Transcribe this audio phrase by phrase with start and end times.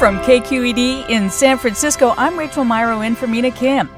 [0.00, 3.90] From KQED in San Francisco, I'm Rachel Myrow in for Mina Kim.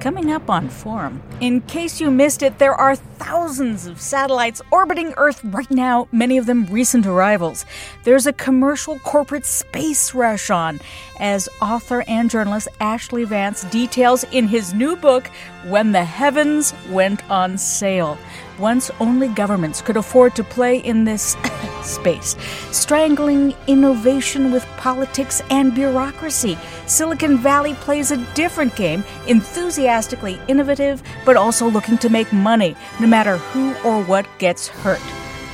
[0.00, 5.12] Coming up on Forum, in case you missed it, there are thousands of satellites orbiting
[5.18, 7.66] Earth right now, many of them recent arrivals.
[8.04, 10.80] There's a commercial corporate space rush on,
[11.18, 15.26] as author and journalist Ashlee Vance details in his new book,
[15.66, 18.16] When the Heavens Went on Sale.
[18.60, 21.34] Once only governments could afford to play in this
[21.82, 22.36] space,
[22.72, 26.58] strangling innovation with politics and bureaucracy.
[26.86, 33.06] Silicon Valley plays a different game, enthusiastically innovative, but also looking to make money, no
[33.06, 35.00] matter who or what gets hurt.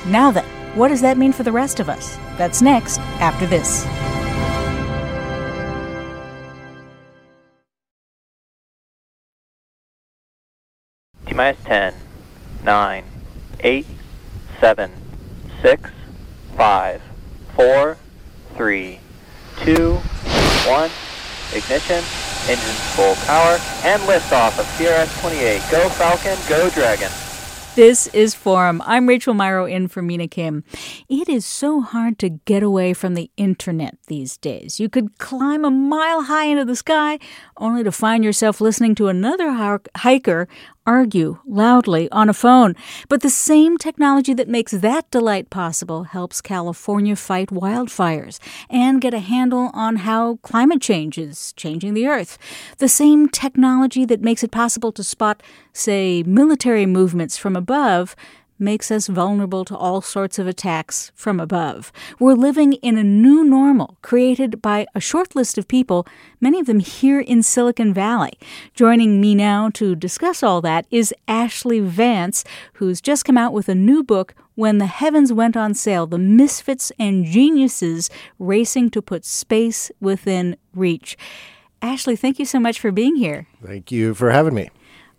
[0.07, 0.45] Now then,
[0.77, 2.17] what does that mean for the rest of us?
[2.37, 3.85] That's next, after this.
[11.27, 11.95] T minus 10,
[12.67, 13.05] 9,
[13.61, 13.87] 8,
[14.59, 14.91] 7,
[15.63, 15.91] 6,
[16.57, 17.03] 5,
[17.55, 17.97] 4,
[18.57, 19.01] 3,
[19.59, 20.91] 2, 1.
[21.55, 22.03] Ignition,
[22.49, 25.71] engines full power, and liftoff of CRS-28.
[25.71, 27.13] Go Falcon, go Dragon.
[27.77, 28.83] This is Forum.
[28.87, 30.65] I'm Rachel Myrow in for Mina Kim.
[31.11, 34.81] It is so hard to get away from the internet these days.
[34.81, 37.19] You could climb a mile high into the sky
[37.59, 39.53] only to find yourself listening to another
[39.95, 40.49] hiker
[40.87, 42.75] argue loudly on a phone.
[43.09, 48.39] But the same technology that makes that delight possible helps California fight wildfires
[48.71, 52.39] and get a handle on how climate change is changing the earth.
[52.79, 55.43] The same technology that makes it possible to spot,
[55.73, 58.15] say, military movements from above
[58.59, 61.93] makes us vulnerable to all sorts of attacks from above.
[62.19, 66.07] We're living in a new normal created by a short list of people,
[66.41, 68.39] many of them here in Silicon Valley.
[68.75, 72.45] Joining me now to discuss all that is Ashlee Vance,
[72.75, 76.19] who's just come out with a new book, When the Heavens Went on Sale The
[76.19, 81.17] Misfits and Geniuses Racing to Put Space Within Reach.
[81.83, 83.47] Ashlee, thank you so much for being here.
[83.63, 84.71] Thank you for having me.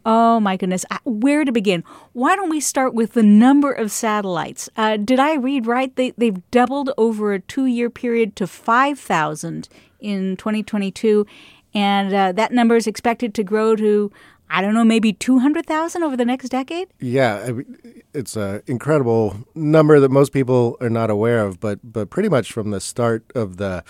[0.10, 0.86] Oh my goodness.
[1.04, 1.84] Where to begin?
[2.14, 4.70] Why don't we start with the number of satellites?
[4.78, 5.94] Uh, did I read right?
[5.98, 9.68] They, they've doubled over a two year period to 5,000
[10.00, 11.28] in 2022.
[11.74, 14.10] And uh, that number is expected to grow to,
[14.50, 16.88] I don't know, maybe 200,000 over the next decade?
[17.00, 21.80] Yeah, I mean, it's an incredible number that most people are not aware of, but,
[21.84, 23.84] but pretty much from the start of the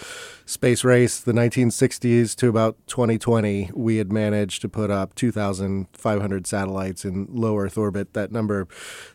[0.45, 7.05] space race, the 1960s to about 2020, we had managed to put up 2,500 satellites
[7.05, 8.13] in low Earth orbit.
[8.13, 8.67] That number,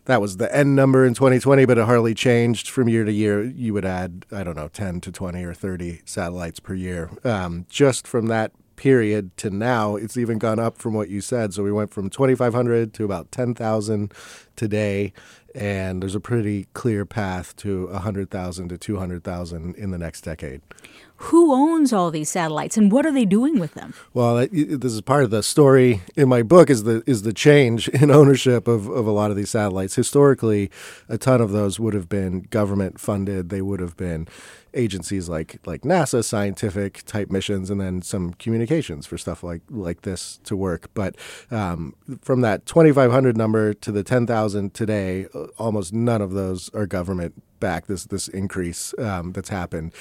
[0.04, 3.42] that was the end number in 2020, but it hardly changed from year to year.
[3.42, 7.10] You would add, I don't know, 10 to 20 or 30 satellites per year.
[7.24, 8.52] Um, just from that
[8.82, 11.54] period to now, it's even gone up from what you said.
[11.54, 14.12] So we went from 2,500 to about 10,000
[14.56, 15.12] today,
[15.54, 20.62] and there's a pretty clear path to 100,000 to 200,000 in the next decade.
[21.16, 23.94] Who owns all these satellites, and what are they doing with them?
[24.12, 27.86] Well, this is part of the story in my book is the is the change
[27.88, 29.94] in ownership of, of a lot of these satellites.
[29.94, 30.68] Historically,
[31.08, 33.50] a ton of those would have been government funded.
[33.50, 34.26] They would have been
[34.74, 40.02] agencies like like NASA, scientific type missions, and then some communications for stuff like like
[40.02, 40.90] this to work.
[40.94, 41.16] But
[41.50, 46.86] um, from that 2,500 number to the 10,000 today, uh, almost none of those are
[46.86, 47.86] government back.
[47.86, 49.92] This this increase um, that's happened.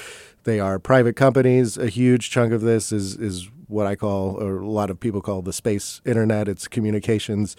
[0.44, 1.78] They are private companies.
[1.78, 5.22] A huge chunk of this is is what I call, or a lot of people
[5.22, 6.48] call, the space internet.
[6.48, 7.56] It's communications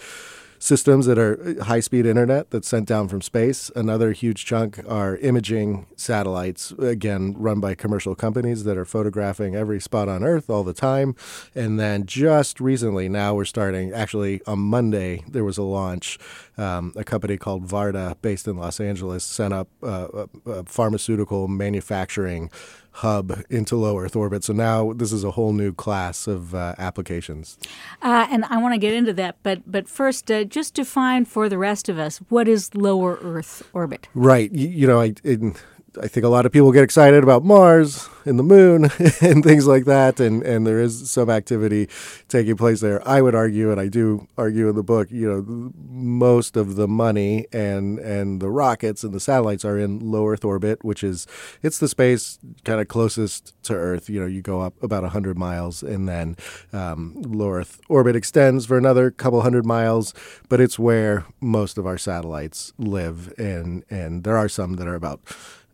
[0.62, 3.68] systems that are high speed internet that's sent down from space.
[3.74, 9.80] Another huge chunk are imaging satellites, again, run by commercial companies that are photographing every
[9.80, 11.16] spot on Earth all the time.
[11.52, 16.16] And then just recently, now we're starting, actually on Monday, there was a launch.
[16.56, 21.48] Um, a company called Varda, based in Los Angeles, sent up uh, a, a pharmaceutical
[21.48, 22.50] manufacturing
[22.92, 24.44] hub into low Earth orbit.
[24.44, 27.58] So now this is a whole new class of uh, applications.
[28.02, 31.48] Uh, and I want to get into that, but but first, uh, just define for
[31.48, 34.08] the rest of us what is lower Earth orbit.
[34.14, 34.52] Right.
[34.52, 35.14] You, you know, I.
[35.24, 35.54] In,
[36.00, 38.84] I think a lot of people get excited about Mars and the moon
[39.20, 41.88] and things like that, and, and there is some activity
[42.28, 43.06] taking place there.
[43.06, 46.88] I would argue, and I do argue in the book, you know, most of the
[46.88, 51.26] money and and the rockets and the satellites are in low Earth orbit, which is
[51.62, 54.08] it's the space kind of closest to Earth.
[54.08, 56.36] You know, you go up about hundred miles, and then
[56.72, 60.14] um, low Earth orbit extends for another couple hundred miles,
[60.48, 64.94] but it's where most of our satellites live, and and there are some that are
[64.94, 65.20] about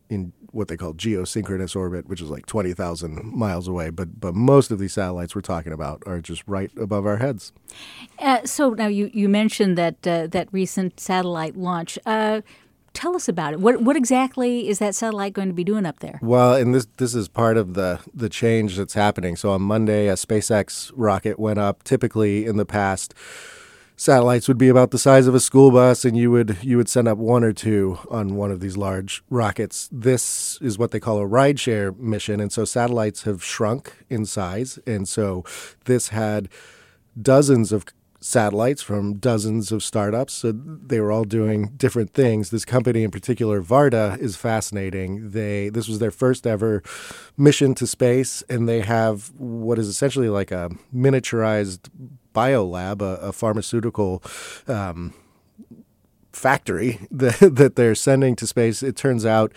[0.08, 3.90] in what they call geosynchronous orbit, which is like 20,000 miles away.
[3.90, 7.52] But but most of these satellites we're talking about are just right above our heads.
[8.18, 11.98] Uh, so now you, you mentioned that uh, that recent satellite launch.
[12.06, 12.40] Uh,
[12.94, 13.60] tell us about it.
[13.60, 16.18] What what exactly is that satellite going to be doing up there?
[16.22, 19.36] Well, and this this is part of the the change that's happening.
[19.36, 21.84] So on Monday, a SpaceX rocket went up.
[21.84, 23.14] Typically in the past
[23.98, 26.88] satellites would be about the size of a school bus and you would you would
[26.88, 31.00] send up one or two on one of these large rockets this is what they
[31.00, 35.44] call a rideshare mission and so satellites have shrunk in size and so
[35.84, 36.48] this had
[37.20, 37.84] dozens of
[38.20, 40.34] satellites from dozens of startups.
[40.34, 42.50] So they were all doing different things.
[42.50, 45.30] This company in particular, Varda, is fascinating.
[45.30, 46.82] They this was their first ever
[47.36, 51.88] mission to space, and they have what is essentially like a miniaturized
[52.34, 54.22] biolab, a, a pharmaceutical
[54.66, 55.14] um,
[56.32, 58.82] factory that, that they're sending to space.
[58.82, 59.52] It turns out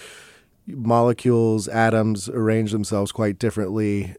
[0.75, 4.15] molecules, atoms arrange themselves quite differently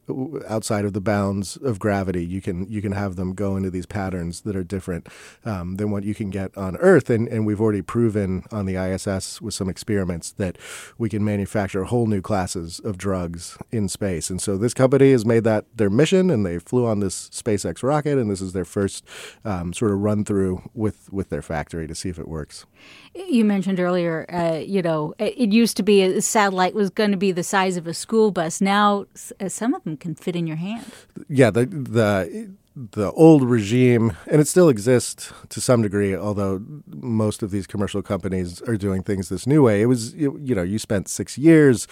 [0.49, 2.25] outside of the bounds of gravity.
[2.25, 5.09] You can you can have them go into these patterns that are different
[5.45, 8.77] um, than what you can get on Earth, and and we've already proven on the
[8.77, 10.59] ISS with some experiments that
[10.99, 14.31] we can manufacture whole new classes of drugs in space.
[14.31, 17.83] And so this company has made that their mission, and they flew on this SpaceX
[17.83, 19.05] rocket, and this is their first
[19.45, 22.67] um, sort of run through with with their factory to see if it works.
[23.15, 27.17] You mentioned earlier, uh, you know, it used to be a satellite was going to
[27.17, 28.61] be the size of a school bus.
[28.61, 29.07] Now,
[29.41, 30.87] uh, some of them can fit in your hand.
[31.29, 37.43] Yeah, the the the old regime, and it still exists to some degree, although most
[37.43, 39.83] of these commercial companies are doing things this new way.
[39.83, 41.87] It was, you, you know, you spent six years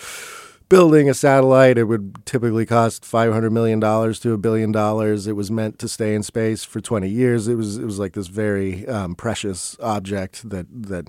[0.70, 1.76] building a satellite.
[1.76, 5.26] It would typically cost five hundred million dollars to a billion dollars.
[5.26, 7.46] It was meant to stay in space for twenty years.
[7.46, 11.04] It was it was like this very um, precious object that that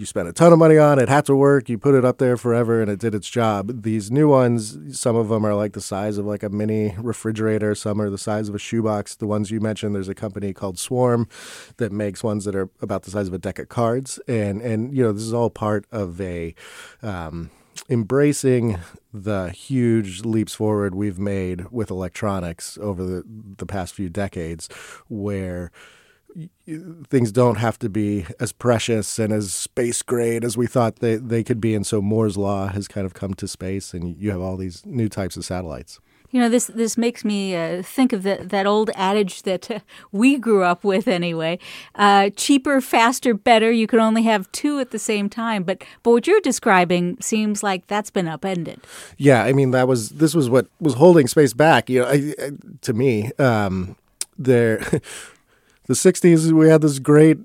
[0.00, 0.98] you spent a ton of money on.
[0.98, 1.68] It had to work.
[1.68, 3.82] You put it up there forever, and it did its job.
[3.82, 7.74] These new ones, some of them are like the size of like a mini refrigerator.
[7.74, 9.14] Some are the size of a shoebox.
[9.14, 11.28] The ones you mentioned, there's a company called Swarm
[11.76, 14.96] that makes ones that are about the size of a deck of cards, and and
[14.96, 16.54] you know this is all part of a.
[17.02, 17.50] Um,
[17.88, 18.78] embracing
[19.12, 23.24] the huge leaps forward we've made with electronics over the,
[23.58, 24.68] the past few decades,
[25.08, 25.72] where
[27.08, 31.16] things don't have to be as precious and as space grade as we thought they,
[31.16, 31.74] they could be.
[31.74, 34.84] And so Moore's Law has kind of come to space, and you have all these
[34.86, 36.00] new types of satellites.
[36.32, 39.80] You know, this this makes me uh, think of the, that old adage that uh,
[40.12, 41.58] we grew up with anyway:
[41.96, 43.72] uh, cheaper, faster, better.
[43.72, 45.64] You can only have two at the same time.
[45.64, 48.80] But but what you're describing seems like that's been upended.
[49.18, 51.90] Yeah, I mean that was this was what was holding space back.
[51.90, 52.50] You know, I, I,
[52.82, 53.96] to me, um,
[54.38, 54.84] there
[55.90, 57.36] the 60s, we had this great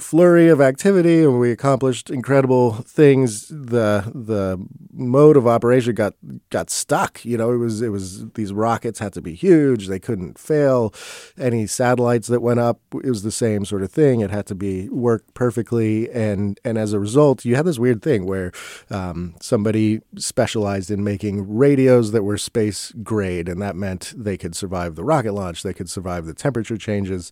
[0.00, 3.48] flurry of activity and we accomplished incredible things.
[3.48, 4.58] The the
[4.92, 6.14] mode of operation got
[6.50, 9.98] got stuck you know it was it was these rockets had to be huge they
[9.98, 10.92] couldn't fail.
[11.38, 14.54] Any satellites that went up it was the same sort of thing it had to
[14.54, 18.52] be work perfectly and and as a result you had this weird thing where
[18.90, 24.54] um, somebody specialized in making radios that were space grade and that meant they could
[24.54, 27.30] survive the rocket launch they could survive the temperature changes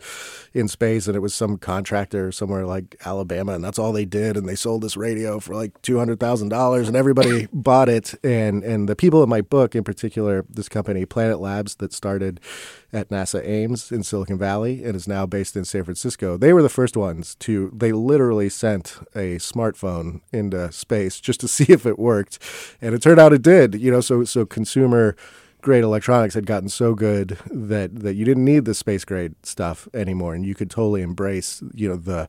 [0.52, 4.04] in space and it was some contractor somewhere somewhere like Alabama, and that's all they
[4.04, 4.36] did.
[4.36, 8.14] And they sold this radio for like two hundred thousand dollars, and everybody bought it.
[8.24, 12.40] And and the people in my book, in particular, this company Planet Labs that started
[12.92, 16.36] at NASA Ames in Silicon Valley and is now based in San Francisco.
[16.36, 17.70] They were the first ones to.
[17.74, 22.38] They literally sent a smartphone into space just to see if it worked,
[22.80, 23.74] and it turned out it did.
[23.74, 25.16] You know, so so consumer
[25.62, 29.88] grade electronics had gotten so good that that you didn't need the space grade stuff
[29.94, 32.28] anymore, and you could totally embrace you know the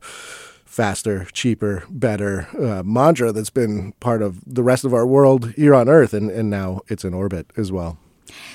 [0.70, 5.74] faster, cheaper, better uh, mantra that's been part of the rest of our world here
[5.74, 7.98] on Earth, and, and now it's in orbit as well.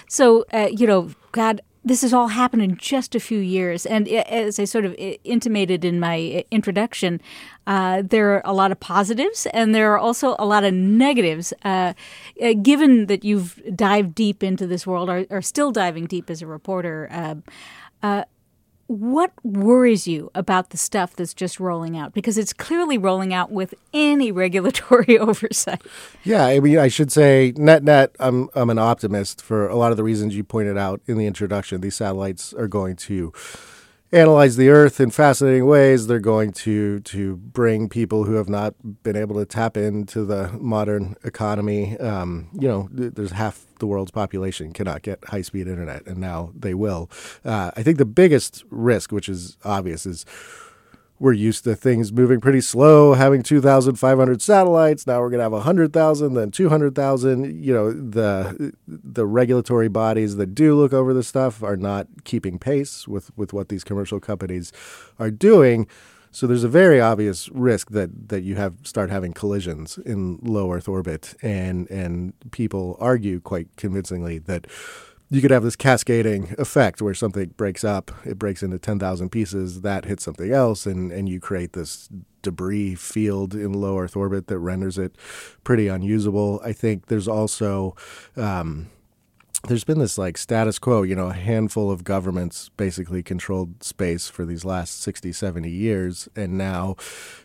[0.08, 3.86] So, uh, you know, God, this has all happened in just a few years.
[3.86, 7.22] And as I sort of intimated in my introduction,
[7.68, 11.54] uh, there are a lot of positives and there are also a lot of negatives.
[11.64, 11.94] Uh,
[12.42, 16.42] uh given that you've dived deep into this world, or, or still diving deep as
[16.42, 17.36] a reporter, uh,
[18.02, 18.24] uh,
[18.88, 22.14] what worries you about the stuff that's just rolling out?
[22.14, 25.82] Because it's clearly rolling out with any regulatory oversight.
[26.24, 29.92] Yeah, I mean, I should say, net net, I'm I'm an optimist for a lot
[29.92, 31.82] of the reasons you pointed out in the introduction.
[31.82, 33.34] These satellites are going to
[34.16, 36.08] analyze the earth in fascinating ways.
[36.08, 40.52] They're going to to bring people who have not been able to tap into the
[40.60, 41.98] modern economy.
[42.00, 46.52] Um, you know, there's half the world's population cannot get high speed internet, and now
[46.58, 47.10] they will.
[47.44, 50.26] Uh, I think the biggest risk, which is obvious, is
[51.20, 55.08] we're used to things moving pretty slow, having 2,500 satellites.
[55.08, 57.64] Now we're going to have 100,000, then 200,000.
[57.64, 62.60] You know, the the regulatory bodies that do look over this stuff are not keeping
[62.60, 64.74] pace with, with what these commercial companies
[65.18, 65.88] are doing.
[66.32, 70.74] So there's a very obvious risk that, that you have start having collisions in low
[70.74, 74.68] Earth orbit, and and people argue quite convincingly that
[75.30, 79.82] you could have this cascading effect where something breaks up, it breaks into 10,000 pieces,
[79.82, 82.10] that hits something else, and, and you create this
[82.42, 85.16] debris field in low Earth orbit that renders it
[85.64, 86.62] pretty unusable.
[86.64, 87.96] I think there's also.
[88.38, 88.90] Um,
[89.68, 94.28] there's been this like status quo, you know, a handful of governments basically controlled space
[94.28, 96.30] for these last 60, 70 years.
[96.36, 96.96] And now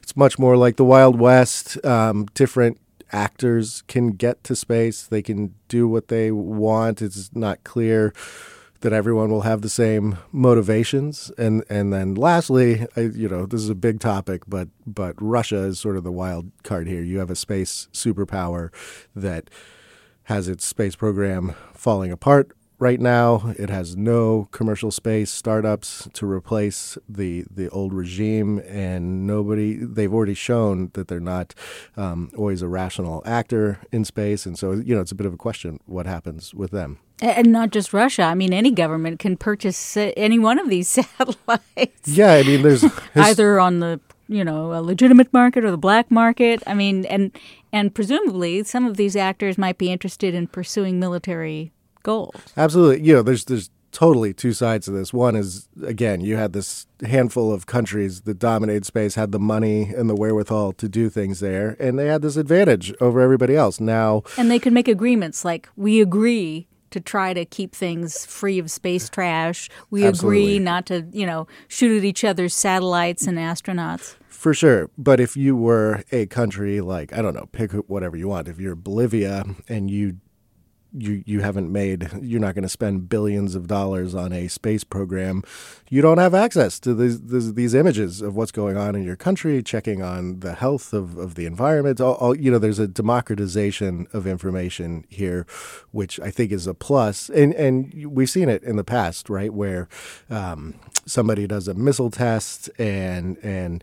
[0.02, 2.78] it's much more like the Wild West, um, different
[3.12, 5.02] actors can get to space.
[5.06, 7.02] They can do what they want.
[7.02, 8.12] It's not clear
[8.80, 11.30] that everyone will have the same motivations.
[11.36, 15.58] And and then lastly, I, you know, this is a big topic, but but Russia
[15.64, 17.02] is sort of the wild card here.
[17.02, 18.72] You have a space superpower
[19.14, 19.50] that
[20.24, 23.54] has its space program falling apart right now.
[23.56, 29.76] It has no commercial space startups to replace the the old regime, and nobody.
[29.76, 31.54] They've already shown that they're not
[31.96, 35.34] um, always a rational actor in space, and so you know it's a bit of
[35.34, 36.98] a question what happens with them.
[37.22, 38.22] And not just Russia.
[38.22, 42.08] I mean, any government can purchase any one of these satellites.
[42.08, 42.84] Yeah, I mean, there's
[43.14, 46.62] either on the you know a legitimate market or the black market.
[46.66, 47.36] I mean, and
[47.72, 52.34] and presumably some of these actors might be interested in pursuing military gold.
[52.56, 53.06] Absolutely.
[53.06, 55.12] You know, there's there's totally two sides to this.
[55.12, 59.92] One is again, you had this handful of countries that dominated space, had the money
[59.94, 63.80] and the wherewithal to do things there, and they had this advantage over everybody else.
[63.80, 68.58] Now, and they could make agreements like we agree to try to keep things free
[68.58, 69.68] of space trash.
[69.90, 70.42] We Absolutely.
[70.42, 74.16] agree not to, you know, shoot at each other's satellites and astronauts.
[74.28, 74.90] For sure.
[74.98, 78.48] But if you were a country like, I don't know, pick whatever you want.
[78.48, 80.16] If you're Bolivia and you
[80.96, 84.84] you you haven't made you're not going to spend billions of dollars on a space
[84.84, 85.42] program.
[85.88, 89.16] You don't have access to these, these, these images of what's going on in your
[89.16, 92.00] country checking on the health of, of the environment.
[92.00, 95.46] All, all, you know there's a democratization of information here
[95.90, 97.28] which i think is a plus.
[97.30, 99.88] And and we've seen it in the past right where
[100.28, 100.74] um,
[101.06, 103.82] somebody does a missile test and and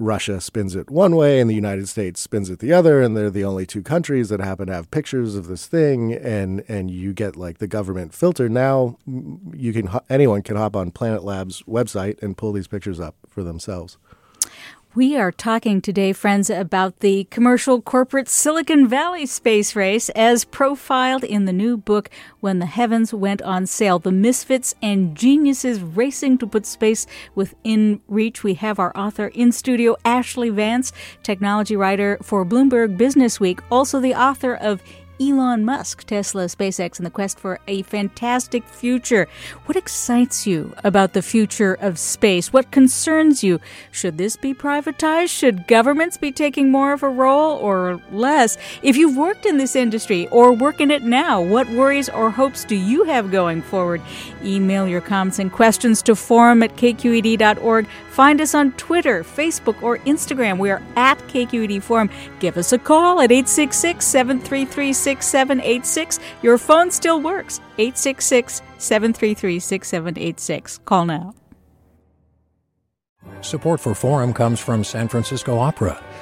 [0.00, 3.30] Russia spins it one way and the United States spins it the other, and they're
[3.30, 7.12] the only two countries that happen to have pictures of this thing, and and you
[7.12, 8.48] get like the government filter.
[8.48, 12.98] Now mm, you can anyone can hop on Planet Labs website and pull these pictures
[12.98, 13.98] up for themselves.
[14.92, 21.22] We are talking today, friends, about the commercial corporate Silicon Valley space race as profiled
[21.22, 26.38] in the new book, When the Heavens Went on Sale The Misfits and Geniuses Racing
[26.38, 27.06] to Put Space
[27.36, 28.42] Within Reach.
[28.42, 30.92] We have our author in studio, Ashlee Vance,
[31.22, 34.82] technology writer for Bloomberg Businessweek, also the author of
[35.20, 39.28] Elon Musk, Tesla, SpaceX, and the quest for a fantastic future.
[39.66, 42.54] What excites you about the future of space?
[42.54, 43.60] What concerns you?
[43.90, 45.28] Should this be privatized?
[45.28, 48.56] Should governments be taking more of a role or less?
[48.82, 52.64] If you've worked in this industry or work in it now, what worries or hopes
[52.64, 54.00] do you have going forward?
[54.42, 57.86] Email your comments and questions to forum at kqed.org.
[58.10, 60.58] Find us on Twitter, Facebook, or Instagram.
[60.58, 62.10] We are at KQED Forum.
[62.40, 66.18] Give us a call at 866 733 6786.
[66.42, 67.60] Your phone still works.
[67.78, 70.78] 866 733 6786.
[70.84, 71.34] Call now.
[73.42, 76.02] Support for Forum comes from San Francisco Opera.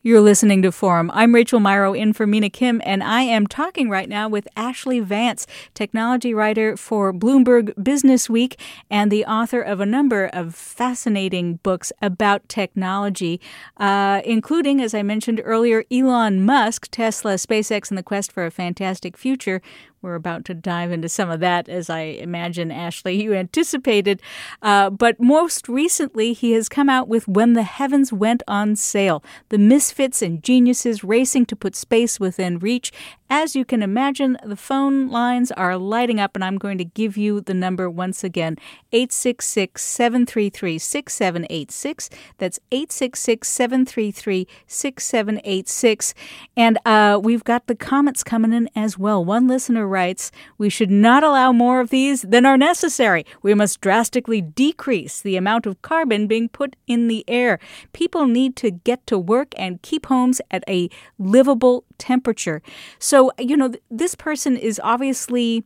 [0.00, 1.10] You're listening to Forum.
[1.12, 5.02] I'm Rachel Myrow in for Mina Kim, and I am talking right now with Ashlee
[5.02, 8.54] Vance, technology writer for Bloomberg Businessweek
[8.88, 13.40] and the author of a number of fascinating books about technology,
[13.78, 18.52] uh, including, as I mentioned earlier, Elon Musk, Tesla, SpaceX, and the quest for a
[18.52, 19.60] fantastic future,
[20.00, 24.22] we're about to dive into some of that, as I imagine, Ashlee, you anticipated.
[24.62, 29.24] Uh, but most recently, he has come out with When the Heavens Went on Sale
[29.48, 32.92] The Misfits and Geniuses Racing to Put Space Within Reach.
[33.30, 37.16] As you can imagine, the phone lines are lighting up, and I'm going to give
[37.16, 38.56] you the number once again
[38.92, 42.10] 866 733 6786.
[42.38, 46.14] That's 866 733 6786.
[46.56, 49.22] And uh, we've got the comments coming in as well.
[49.22, 53.24] One listener writes, We should not allow more of these than are necessary.
[53.42, 57.58] We must drastically decrease the amount of carbon being put in the air.
[57.92, 62.62] People need to get to work and keep homes at a livable temperature.
[62.98, 65.64] So, you know, this person is obviously.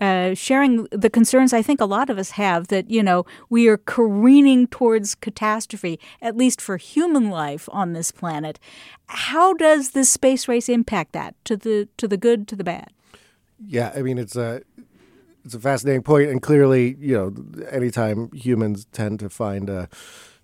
[0.00, 3.66] Uh, sharing the concerns I think a lot of us have that, you know, we
[3.66, 8.60] are careening towards catastrophe, at least for human life on this planet.
[9.06, 12.92] How does this space race impact that to the to the good, to the bad?
[13.64, 14.62] Yeah, I mean it's a
[15.44, 19.88] it's a fascinating point, and clearly, you know, anytime humans tend to find a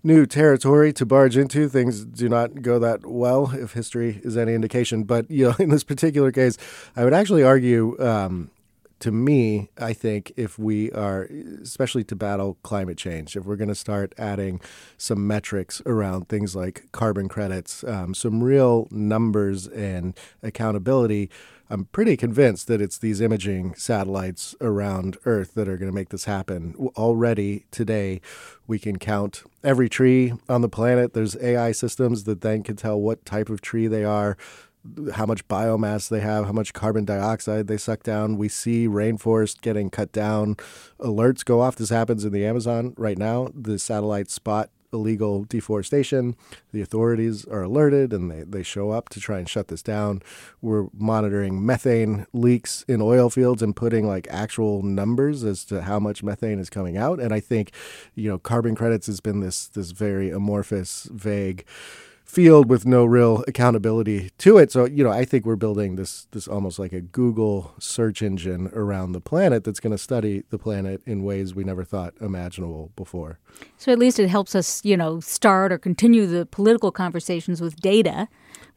[0.02, 4.54] new territory to barge into, things do not go that well, if history is any
[4.54, 5.04] indication.
[5.04, 6.56] But you know, in this particular case,
[6.97, 7.97] I would actually argue.
[8.00, 8.50] Um,
[9.00, 11.28] to me, I think if we are,
[11.61, 14.62] especially to battle climate change, if we're going to start adding
[14.96, 21.29] some metrics around things like carbon credits, um, some real numbers and accountability,
[21.70, 26.11] I'm pretty convinced that it's these imaging satellites around Earth that are going to make
[26.11, 26.74] this happen.
[26.96, 28.20] Already today,
[28.66, 31.14] we can count every tree on the planet.
[31.14, 34.37] There's AI systems that then can tell what type of tree they are,
[35.14, 38.37] how much biomass they have, how much carbon dioxide they suck down.
[38.37, 40.57] We see rainforest getting cut down.
[41.00, 41.77] Alerts go off.
[41.77, 43.48] This happens in the Amazon right now.
[43.55, 46.37] The satellites spot illegal deforestation.
[46.72, 50.22] The authorities are alerted and they, they show up to try and shut this down.
[50.62, 55.98] We're monitoring methane leaks in oil fields and putting like actual numbers as to how
[55.98, 57.20] much methane is coming out.
[57.20, 57.72] And I think,
[58.14, 61.64] you know, carbon credits has been this this very amorphous, vague
[62.24, 64.72] field with no real accountability to it.
[64.72, 68.70] So, you know, I think we're building this this almost like a Google search engine
[68.72, 72.90] around the planet that's going to study the planet in ways we never thought imaginable
[72.96, 73.38] before.
[73.78, 77.76] So at least it helps us, you know, start or continue the political conversations with
[77.76, 78.28] data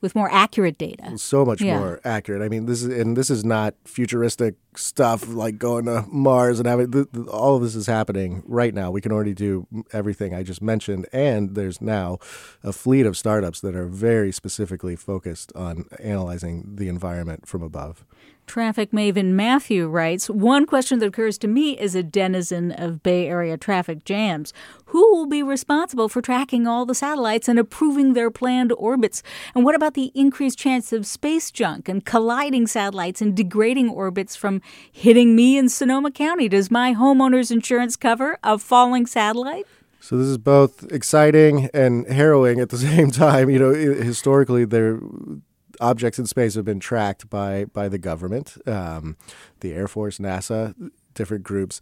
[0.01, 1.17] with more accurate data.
[1.17, 1.79] So much yeah.
[1.79, 2.41] more accurate.
[2.41, 6.67] I mean, this is and this is not futuristic stuff like going to Mars and
[6.67, 8.91] having the, the, all of this is happening right now.
[8.91, 12.19] We can already do everything I just mentioned, and there's now
[12.63, 18.05] a fleet of startups that are very specifically focused on analyzing the environment from above.
[18.47, 23.27] Traffic maven Matthew writes One question that occurs to me as a denizen of Bay
[23.27, 24.53] Area traffic jams
[24.85, 29.21] who will be responsible for tracking all the satellites and approving their planned orbits?
[29.53, 34.37] And what about the increased chance of space junk and colliding satellites and degrading orbits
[34.37, 36.47] from hitting me in Sonoma County?
[36.47, 39.67] Does my homeowner's insurance cover a falling satellite?
[39.99, 43.49] So this is both exciting and harrowing at the same time.
[43.49, 44.99] You know, historically there
[45.79, 49.17] objects in space have been tracked by by the government, um,
[49.59, 50.73] the Air Force, NASA,
[51.13, 51.81] different groups.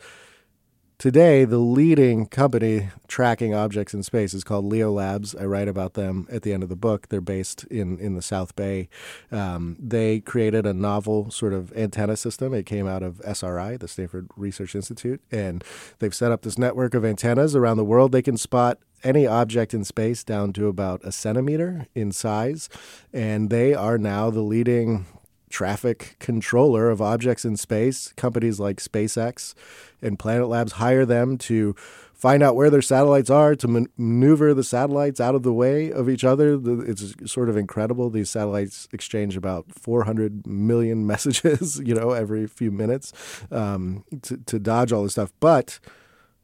[0.98, 5.36] Today, the leading company tracking objects in space is called Leo Labs.
[5.36, 7.10] I write about them at the end of the book.
[7.10, 8.88] They're based in, in the South Bay.
[9.30, 12.54] Um, they created a novel sort of antenna system.
[12.54, 15.66] It came out of SRI, the Stanford Research Institute, and
[16.00, 18.14] they've set up this network of antennas around the world.
[18.14, 22.68] They can spot any object in space down to about a centimeter in size,
[23.13, 25.06] and they are now the leading
[25.50, 28.12] traffic controller of objects in space.
[28.18, 29.54] Companies like SpaceX
[30.02, 31.76] and Planet Labs hire them to
[32.13, 35.91] find out where their satellites are, to man- maneuver the satellites out of the way
[35.91, 36.60] of each other.
[36.84, 38.10] It's sort of incredible.
[38.10, 43.13] These satellites exchange about 400 million messages, you know, every few minutes
[43.52, 45.32] um, to, to dodge all this stuff.
[45.39, 45.80] But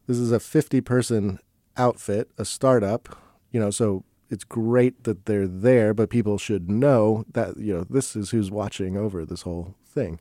[0.07, 1.39] this is a 50 person
[1.77, 3.17] outfit, a startup,
[3.51, 7.85] you know, so it's great that they're there, but people should know that, you know,
[7.89, 10.19] this is who's watching over this whole thing.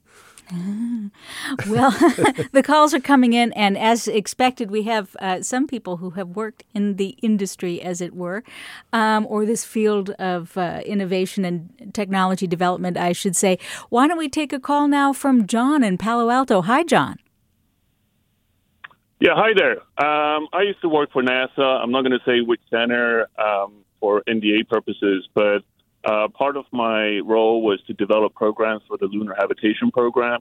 [1.68, 1.90] well,
[2.52, 6.30] the calls are coming in, and as expected, we have uh, some people who have
[6.30, 8.42] worked in the industry, as it were,
[8.92, 13.58] um, or this field of uh, innovation and technology development, I should say.
[13.90, 16.62] Why don't we take a call now from John in Palo Alto?
[16.62, 17.18] Hi, John.
[19.20, 19.80] Yeah, hi there.
[20.02, 21.58] Um, I used to work for NASA.
[21.58, 25.62] I'm not going to say which center um, for NDA purposes, but
[26.06, 30.40] uh, part of my role was to develop programs for the Lunar Habitation Program.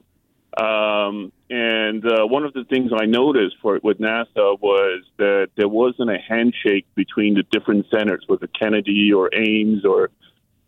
[0.56, 5.68] Um, and uh, one of the things I noticed for with NASA was that there
[5.68, 10.08] wasn't a handshake between the different centers, whether Kennedy or Ames or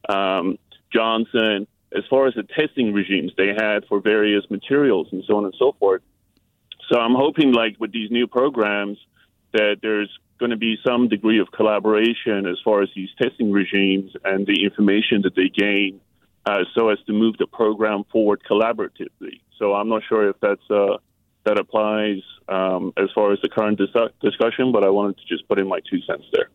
[0.07, 0.59] um,
[0.92, 5.46] Johnson, as far as the testing regimes they had for various materials and so on
[5.46, 6.03] and so forth.
[6.92, 8.98] So I'm hoping, like with these new programs,
[9.52, 14.12] that there's going to be some degree of collaboration as far as these testing regimes
[14.24, 16.00] and the information that they gain,
[16.44, 19.40] uh, so as to move the program forward collaboratively.
[19.59, 20.98] So I'm not sure if that's uh,
[21.44, 25.48] that applies um, as far as the current dis- discussion, but I wanted to just
[25.48, 26.50] put in my two cents there.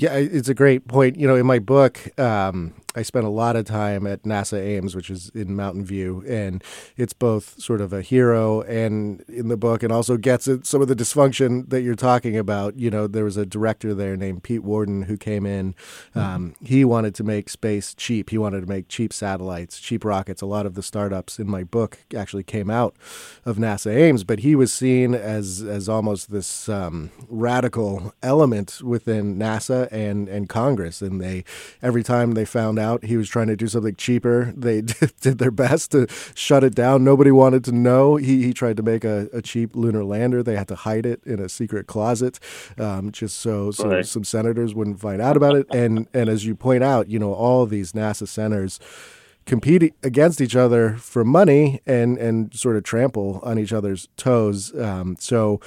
[0.00, 1.18] Yeah, it's a great point.
[1.18, 4.96] You know, in my book, um, I spent a lot of time at NASA Ames,
[4.96, 6.64] which is in Mountain View, and
[6.96, 10.80] it's both sort of a hero and in the book, and also gets at some
[10.80, 12.78] of the dysfunction that you're talking about.
[12.78, 15.74] You know, there was a director there named Pete Worden who came in.
[16.14, 16.64] Um, mm-hmm.
[16.64, 18.30] He wanted to make space cheap.
[18.30, 20.40] He wanted to make cheap satellites, cheap rockets.
[20.40, 22.96] A lot of the startups in my book actually came out
[23.44, 29.36] of NASA Ames, but he was seen as as almost this um, radical element within
[29.36, 31.44] NASA and and Congress, and they
[31.82, 34.52] every time they found out he was trying to do something cheaper.
[34.56, 34.80] They
[35.20, 37.04] did their best to shut it down.
[37.04, 38.16] Nobody wanted to know.
[38.16, 40.42] He, he tried to make a, a cheap lunar lander.
[40.42, 42.38] They had to hide it in a secret closet
[42.78, 44.06] um, just so, so right.
[44.06, 45.66] some senators wouldn't find out about it.
[45.70, 48.78] And, and as you point out, you know, all these NASA centers
[49.46, 54.74] compete against each other for money and, and sort of trample on each other's toes.
[54.78, 55.60] Um, so,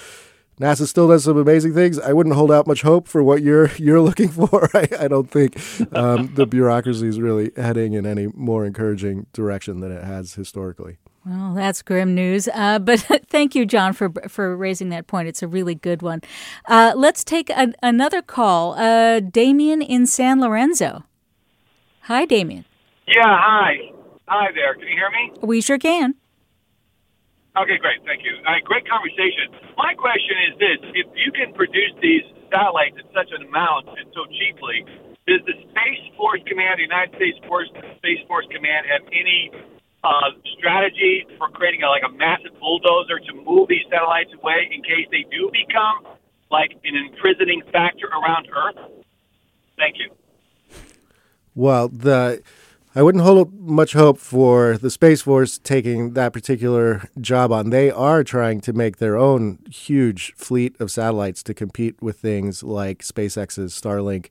[0.64, 2.00] NASA still does some amazing things.
[2.00, 4.70] I wouldn't hold out much hope for what you're you're looking for.
[4.78, 5.58] I, I don't think
[5.94, 10.98] um, the bureaucracy is really heading in any more encouraging direction than it has historically.
[11.26, 12.48] Well, that's grim news.
[12.54, 13.00] Uh, but
[13.30, 15.28] thank you, John, for for raising that point.
[15.28, 16.22] It's a really good one.
[16.66, 18.74] Uh, let's take a, another call.
[18.74, 21.04] Uh, Damien in San Lorenzo.
[22.04, 22.66] Hi, Damien.
[23.08, 23.92] Yeah, hi.
[24.28, 24.76] Hi there.
[24.76, 25.32] Can you hear me?
[25.42, 26.16] We sure can.
[27.54, 28.02] Okay, great.
[28.06, 28.34] Thank you.
[28.42, 29.54] All right, great conversation.
[29.78, 34.10] My question is this: If you can produce these satellites in such an amount and
[34.14, 34.86] so cheaply,
[35.30, 37.70] does the Space Force Command, the United States Force,
[38.02, 39.54] Space Force Command, have any
[40.04, 44.82] uh, strategy for creating a, like a massive bulldozer to move these satellites away in
[44.82, 46.10] case they do become
[46.50, 48.82] like an imprisoning factor around Earth?
[49.78, 50.10] Thank you.
[51.56, 52.42] Well, the
[52.96, 57.72] I wouldn't hold much hope for the Space Force taking that particular job on.
[57.72, 62.62] They are trying to make their own huge fleet of satellites to compete with things
[62.62, 64.28] like SpaceX's Starlink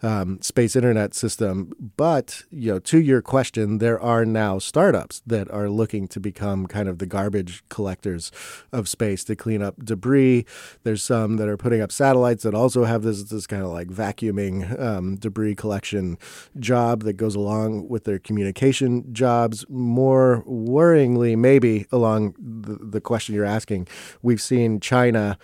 [0.00, 1.72] um, space internet system.
[1.96, 6.68] But, you know, to your question, there are now startups that are looking to become
[6.68, 8.30] kind of the garbage collectors
[8.70, 10.46] of space to clean up debris.
[10.84, 13.88] There's some that are putting up satellites that also have this, this kind of like
[13.88, 16.16] vacuuming um, debris collection
[16.60, 19.64] job that goes along with their communication jobs.
[19.68, 23.88] More worryingly, maybe along the, the question you're asking,
[24.22, 25.38] we've seen China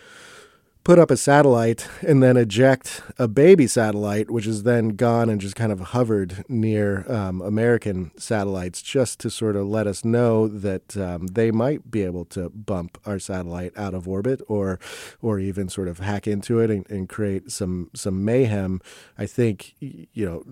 [0.90, 5.40] put up a satellite and then eject a baby satellite, which is then gone and
[5.40, 10.48] just kind of hovered near um, American satellites, just to sort of let us know
[10.48, 14.80] that um, they might be able to bump our satellite out of orbit, or
[15.22, 18.80] or even sort of hack into it and, and create some some mayhem.
[19.16, 20.42] I think you know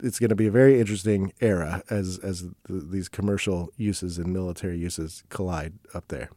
[0.00, 4.32] it's going to be a very interesting era as as the, these commercial uses and
[4.32, 6.30] military uses collide up there.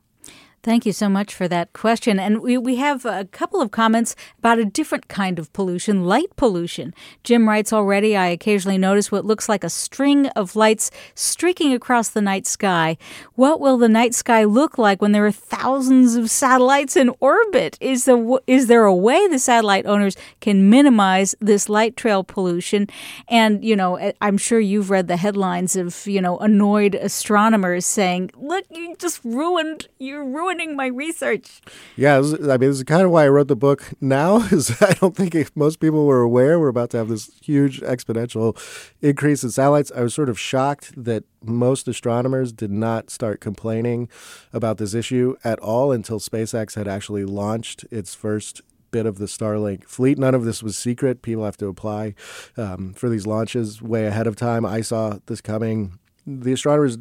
[0.63, 2.17] Thank you so much for that question.
[2.17, 6.33] And we, we have a couple of comments about a different kind of pollution, light
[6.37, 6.93] pollution.
[7.25, 12.07] Jim writes already, I occasionally notice what looks like a string of lights streaking across
[12.07, 12.95] the night sky.
[13.35, 17.77] What will the night sky look like when there are thousands of satellites in orbit?
[17.81, 22.87] Is, the, is there a way the satellite owners can minimize this light trail pollution?
[23.27, 27.85] And, you know, eh, I'm sure you've read the headlines of, you know, annoyed astronomers
[27.85, 31.61] saying, look, you just ruined, you ruined ruining my research.
[31.95, 34.37] Yeah, I mean, this is kind of why I wrote the book now.
[34.51, 38.57] Is I don't think most people were aware we're about to have this huge exponential
[39.01, 39.91] increase in satellites.
[39.95, 44.09] I was sort of shocked that most astronomers did not start complaining
[44.51, 48.61] about this issue at all until SpaceX had actually launched its first
[48.91, 50.19] bit of the Starlink fleet.
[50.19, 51.23] None of this was secret.
[51.23, 52.13] People have to apply
[52.57, 54.65] um, for these launches way ahead of time.
[54.65, 55.97] I saw this coming.
[56.27, 56.97] The astronomers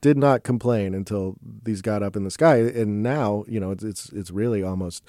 [0.00, 3.84] did not complain until these got up in the sky, and now you know it's
[3.84, 5.04] it's, it's really almost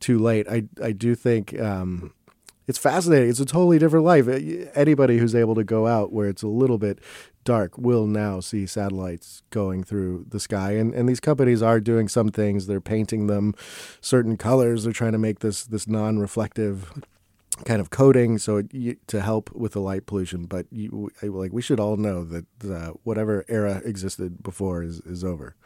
[0.00, 0.48] too late.
[0.48, 1.58] I I do think.
[1.58, 2.12] Um,
[2.68, 3.30] it's fascinating.
[3.30, 4.26] It's a totally different life.
[4.74, 6.98] Anybody who's able to go out where it's a little bit
[7.44, 10.72] dark will now see satellites going through the sky.
[10.72, 12.66] And, and these companies are doing some things.
[12.66, 13.54] They're painting them
[14.00, 14.82] certain colors.
[14.82, 16.92] They're trying to make this this non reflective
[17.64, 21.62] kind of coating so it, to help with the light pollution but you, like we
[21.62, 25.56] should all know that uh, whatever era existed before is, is over.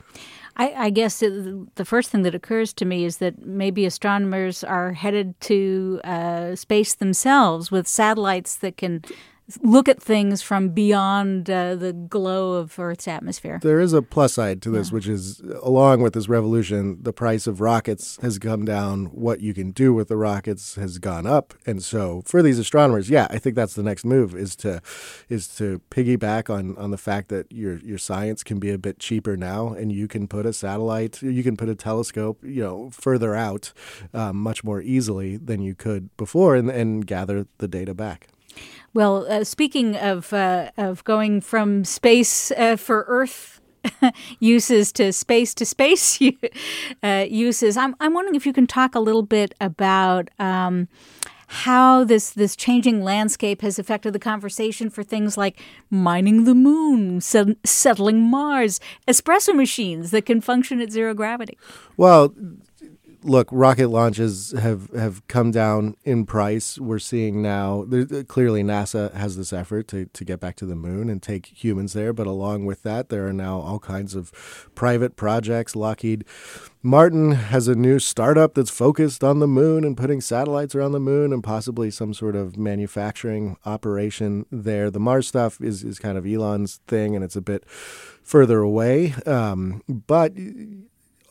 [0.56, 4.64] I, I guess it, the first thing that occurs to me is that maybe astronomers
[4.64, 9.02] are headed to uh, space themselves with satellites that can
[9.62, 13.60] look at things from beyond uh, the glow of Earth's atmosphere.
[13.62, 14.94] There is a plus side to this, yeah.
[14.94, 19.06] which is along with this revolution, the price of rockets has come down.
[19.06, 23.10] What you can do with the rockets has gone up, and so for these astronomers,
[23.10, 24.80] yeah, I think that's the next move is to
[25.28, 28.98] is to piggyback on on the fact that your your science can be a bit
[28.98, 32.90] cheaper now, and you can put a satellite, you can put a telescope, you know,
[32.90, 33.72] further out,
[34.14, 38.28] um, much more easily than you could before, and and gather the data back.
[38.92, 43.60] Well, uh, speaking of uh, of going from space uh, for Earth
[44.40, 46.20] uses to space to space
[47.02, 50.28] uh, uses, I'm I'm wondering if you can talk a little bit about.
[50.38, 50.88] Um,
[51.52, 57.20] how this this changing landscape has affected the conversation for things like mining the moon,
[57.20, 61.58] set, settling Mars, espresso machines that can function at zero gravity.
[61.96, 62.32] Well,
[63.22, 66.78] look, rocket launches have, have come down in price.
[66.78, 67.86] We're seeing now,
[68.28, 71.92] clearly, NASA has this effort to, to get back to the moon and take humans
[71.92, 72.12] there.
[72.12, 75.76] But along with that, there are now all kinds of private projects.
[75.76, 76.24] Lockheed
[76.82, 81.00] Martin has a new startup that's focused on the moon and putting satellites around the
[81.00, 84.90] moon and possibly some sort of manufacturing operation there.
[84.90, 89.12] The Mars stuff is, is kind of Elon's thing and it's a bit further away.
[89.26, 90.32] Um, but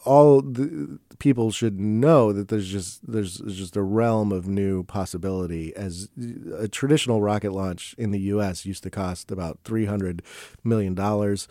[0.05, 5.75] all the people should know that there's just there's just a realm of new possibility
[5.75, 6.09] as
[6.57, 10.21] a traditional rocket launch in the US used to cost about 300
[10.63, 11.47] million dollars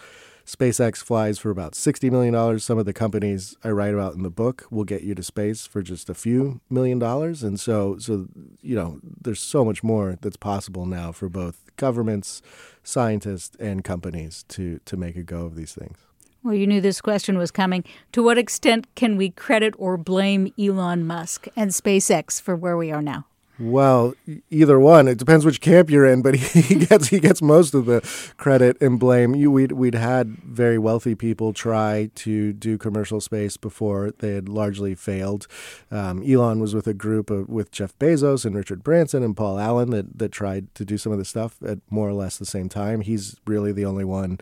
[0.48, 2.58] SpaceX flies for about $60 million.
[2.58, 5.66] Some of the companies I write about in the book will get you to space
[5.66, 7.42] for just a few million dollars.
[7.42, 8.28] And so, so
[8.62, 12.40] you know, there's so much more that's possible now for both governments,
[12.82, 16.08] scientists, and companies to, to make a go of these things.
[16.42, 17.85] Well, you knew this question was coming.
[18.12, 22.92] To what extent can we credit or blame Elon Musk and SpaceX for where we
[22.92, 23.28] are now?
[23.61, 24.14] Well,
[24.51, 25.09] either one.
[25.09, 28.01] It depends which camp you're in, but he gets he gets most of the
[28.37, 29.35] credit and blame.
[29.35, 34.49] You, we'd we'd had very wealthy people try to do commercial space before they had
[34.49, 35.49] largely failed.
[35.90, 39.59] Um, Elon was with a group of with Jeff Bezos and Richard Branson and Paul
[39.59, 42.47] Allen that that tried to do some of the stuff at more or less the
[42.47, 43.01] same time.
[43.01, 44.38] He's really the only one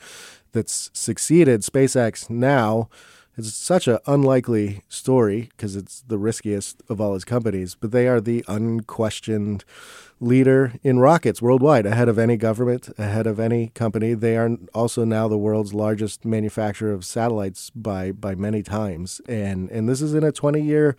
[0.52, 1.62] that's succeeded.
[1.62, 2.88] SpaceX now
[3.44, 8.08] is such an unlikely story because it's the riskiest of all his companies, but they
[8.08, 9.64] are the unquestioned
[10.20, 14.14] leader in rockets worldwide, ahead of any government, ahead of any company.
[14.14, 19.70] They are also now the world's largest manufacturer of satellites by by many times, and
[19.70, 20.96] and this is in a twenty year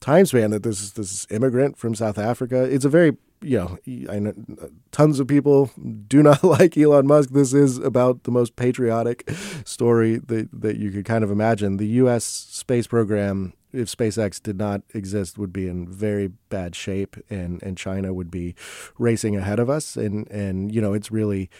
[0.00, 2.62] time span that this this immigrant from South Africa.
[2.62, 3.78] It's a very you know,
[4.10, 5.70] I know uh, tons of people
[6.08, 7.30] do not like Elon Musk.
[7.30, 9.30] This is about the most patriotic
[9.64, 11.76] story that, that you could kind of imagine.
[11.76, 12.24] The U.S.
[12.24, 17.76] space program, if SpaceX did not exist, would be in very bad shape, and, and
[17.76, 18.54] China would be
[18.98, 19.96] racing ahead of us.
[19.96, 21.50] And, and, you know, it's really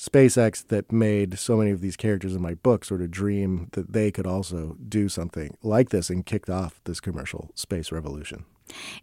[0.00, 3.92] SpaceX that made so many of these characters in my book sort of dream that
[3.92, 8.46] they could also do something like this and kicked off this commercial space revolution.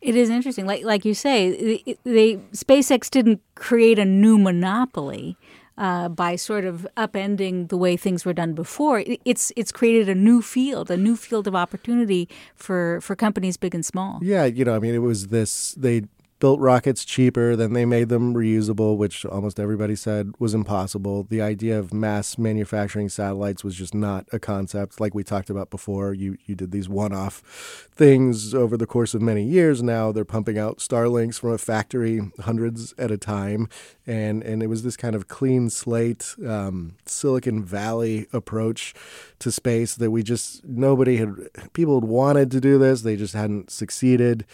[0.02, 5.38] It is interesting, like like you say, the, SpaceX didn't create a new monopoly.
[5.78, 9.04] uh, by sort of upending the way things were done before.
[9.26, 13.76] It's it's created a new field, a new field of opportunity for for companies big
[13.76, 14.20] and small.
[14.22, 15.76] Yeah, you know, I mean, it was this.
[15.76, 16.04] They
[16.40, 21.24] built rockets cheaper, then they made them reusable, which almost everybody said was impossible.
[21.24, 25.00] The idea of mass manufacturing satellites was just not a concept.
[25.00, 29.22] Like we talked about before, you you did these one-off things over the course of
[29.22, 29.82] many years.
[29.82, 33.68] Now they're pumping out Starlinks from a factory, hundreds at a time,
[34.06, 38.94] and and it was this kind of clean slate, um, Silicon Valley approach
[39.40, 41.36] to space that we just nobody had
[41.74, 44.46] people had wanted to do this, they just hadn't succeeded.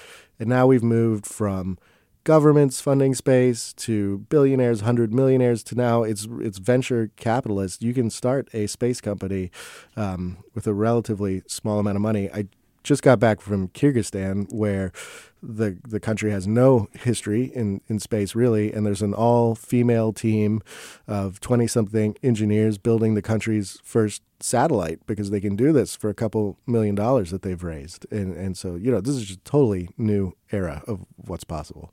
[0.43, 1.77] And now we've moved from
[2.25, 7.81] governments funding space to billionaires, hundred millionaires to now it's it's venture capitalists.
[7.81, 9.51] You can start a space company
[9.95, 12.29] um, with a relatively small amount of money.
[12.29, 12.47] I
[12.83, 14.91] just got back from Kyrgyzstan, where
[15.41, 20.13] the the country has no history in, in space really, and there's an all female
[20.13, 20.61] team
[21.07, 26.09] of twenty something engineers building the country's first satellite because they can do this for
[26.09, 29.39] a couple million dollars that they've raised, and and so you know this is just
[29.39, 31.91] a totally new era of what's possible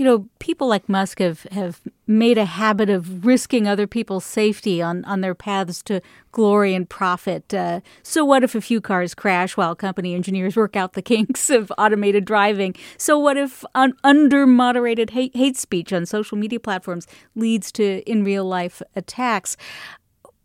[0.00, 4.80] you know, people like Musk have, have made a habit of risking other people's safety
[4.80, 6.00] on, on their paths to
[6.32, 7.52] glory and profit.
[7.52, 11.50] Uh, so, what if a few cars crash while company engineers work out the kinks
[11.50, 12.74] of automated driving?
[12.96, 18.02] So, what if un- under moderated hate, hate speech on social media platforms leads to
[18.10, 19.58] in real life attacks?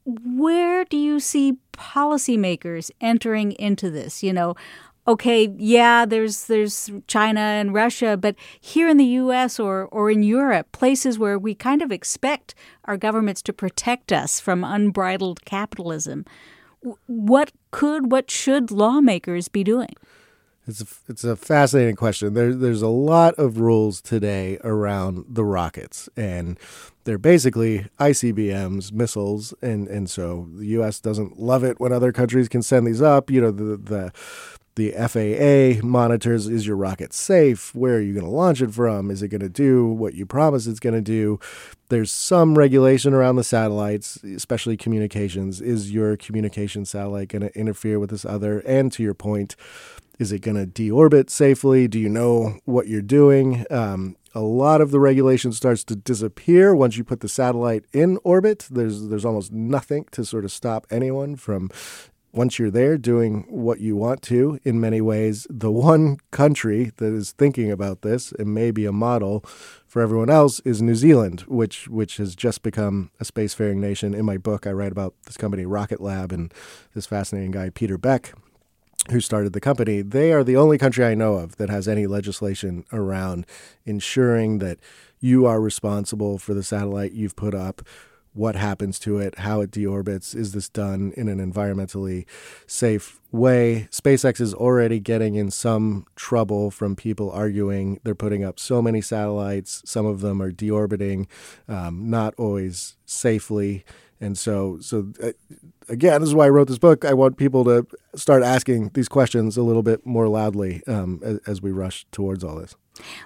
[0.03, 4.21] Where do you see policymakers entering into this?
[4.21, 4.55] You know,
[5.07, 9.59] okay, yeah, there's there's China and Russia, but here in the U.S.
[9.59, 14.39] or or in Europe, places where we kind of expect our governments to protect us
[14.39, 16.25] from unbridled capitalism,
[17.07, 19.93] what could, what should lawmakers be doing?
[20.67, 22.33] It's a, it's a fascinating question.
[22.33, 26.59] There, there's a lot of rules today around the rockets, and
[27.03, 30.99] they're basically ICBMs, missiles, and, and so the U.S.
[30.99, 33.29] doesn't love it when other countries can send these up.
[33.29, 34.11] You know, the the
[34.75, 37.73] the FAA monitors is your rocket safe?
[37.73, 39.09] Where are you going to launch it from?
[39.09, 41.39] Is it going to do what you promise it's going to do?
[41.89, 45.61] There's some regulation around the satellites, especially communications.
[45.61, 48.59] Is your communication satellite going to interfere with this other?
[48.59, 49.55] And to your point,
[50.19, 51.87] is it going to deorbit safely?
[51.87, 53.65] Do you know what you're doing?
[53.69, 58.19] Um, a lot of the regulation starts to disappear once you put the satellite in
[58.23, 58.67] orbit.
[58.69, 61.71] There's there's almost nothing to sort of stop anyone from
[62.35, 67.13] once you're there doing what you want to, in many ways, the one country that
[67.13, 69.39] is thinking about this and may be a model
[69.87, 74.13] for everyone else is New Zealand, which which has just become a spacefaring nation.
[74.13, 76.53] In my book, I write about this company, Rocket Lab, and
[76.93, 78.33] this fascinating guy, Peter Beck,
[79.09, 80.01] who started the company.
[80.01, 83.45] They are the only country I know of that has any legislation around
[83.85, 84.79] ensuring that
[85.21, 87.81] you are responsible for the satellite you've put up
[88.35, 90.35] what happens to it, how it deorbits.
[90.35, 92.25] Is this done in an environmentally
[92.67, 93.87] safe way?
[93.91, 99.01] SpaceX is already getting in some trouble from people arguing they're putting up so many
[99.01, 99.81] satellites.
[99.85, 101.27] Some of them are deorbiting,
[101.69, 103.85] um, not always safely.
[104.19, 105.31] And so, so uh,
[105.87, 107.05] again, this is why I wrote this book.
[107.05, 111.39] I want people to start asking these questions a little bit more loudly um, as,
[111.47, 112.75] as we rush towards all this.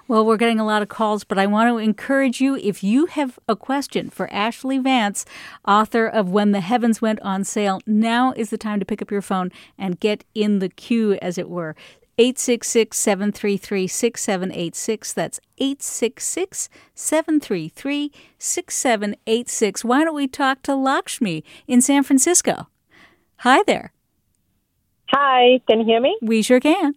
[0.08, 3.06] Well, we're getting a lot of calls, but I want to encourage you if you
[3.06, 5.24] have a question for Ashlee Vance,
[5.66, 9.10] author of When the Heavens Went on Sale, now is the time to pick up
[9.10, 11.76] your phone and get in the queue, as it were.
[12.18, 15.12] 866 733 6786.
[15.14, 19.84] That's 866 733 6786.
[19.84, 22.68] Why don't we talk to Lakshmi in San Francisco?
[23.38, 23.92] Hi there.
[25.08, 26.18] Hi, can you hear me?
[26.20, 26.94] We sure can.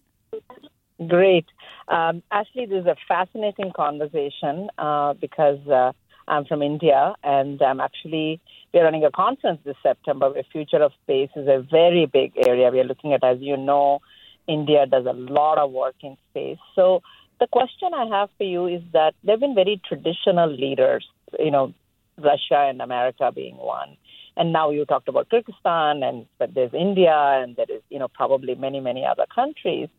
[1.07, 1.45] Great.
[1.87, 5.91] Um, Ashlee, this is a fascinating conversation uh, because uh,
[6.27, 8.39] I'm from India and I'm actually
[8.73, 12.71] we're running a conference this September where future of space is a very big area.
[12.71, 13.99] We are looking at, as you know,
[14.47, 16.57] India does a lot of work in space.
[16.73, 17.01] So
[17.39, 21.05] the question I have for you is that there have been very traditional leaders,
[21.37, 21.73] you know,
[22.17, 23.97] Russia and America being one.
[24.35, 28.07] And now you talked about Kyrgyzstan, and but there's India, and there is, you know,
[28.07, 29.89] probably many, many other countries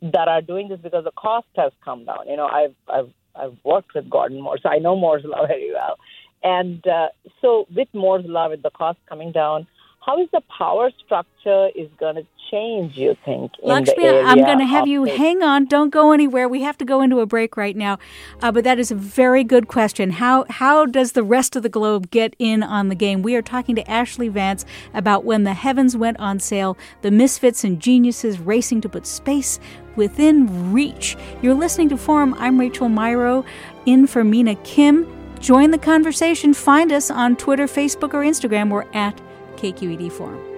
[0.00, 2.28] that are doing this because the cost has come down.
[2.28, 5.72] You know, I've I've I've worked with Gordon Moore, so I know Moore's law very
[5.72, 5.96] well.
[6.42, 7.08] And uh,
[7.40, 9.66] so, with Moore's law, with the cost coming down,
[10.08, 12.96] how is the power structure is going to change?
[12.96, 13.52] You think?
[13.62, 15.66] Lakshmi, I'm going to have you hang on.
[15.66, 16.48] Don't go anywhere.
[16.48, 17.98] We have to go into a break right now.
[18.40, 20.12] Uh, but that is a very good question.
[20.12, 23.22] How how does the rest of the globe get in on the game?
[23.22, 27.64] We are talking to Ashlee Vance about when the heavens went on sale, the misfits
[27.64, 29.58] and geniuses racing to put space
[29.98, 31.16] within reach.
[31.42, 32.34] You're listening to Forum.
[32.38, 33.44] I'm Rachel Myrow,
[33.84, 35.06] in for Mina Kim.
[35.40, 36.54] Join the conversation.
[36.54, 38.70] Find us on Twitter, Facebook, or Instagram.
[38.70, 39.20] We're at
[39.56, 40.57] KQED Forum.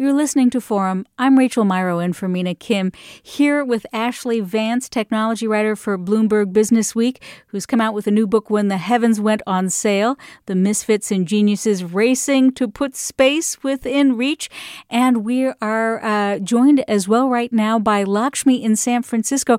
[0.00, 1.04] You're listening to Forum.
[1.18, 2.90] I'm Rachel Myrow in for Mina Kim,
[3.22, 8.26] here with Ashlee Vance, technology writer for Bloomberg Businessweek, who's come out with a new
[8.26, 13.62] book, When the Heavens Went on Sale The Misfits and Geniuses Racing to Put Space
[13.62, 14.48] Within Reach.
[14.88, 19.58] And we are uh, joined as well right now by Lakshmi in San Francisco.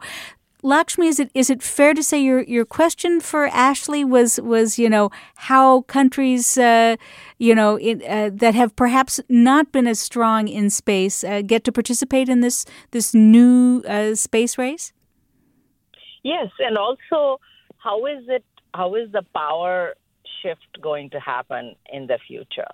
[0.63, 4.77] Lakshmi, is it is it fair to say your your question for Ashlee was was
[4.77, 6.95] you know how countries uh,
[7.39, 11.71] you know uh, that have perhaps not been as strong in space uh, get to
[11.71, 14.93] participate in this this new uh, space race?
[16.23, 17.39] Yes, and also
[17.77, 19.95] how is it how is the power
[20.41, 22.71] shift going to happen in the future?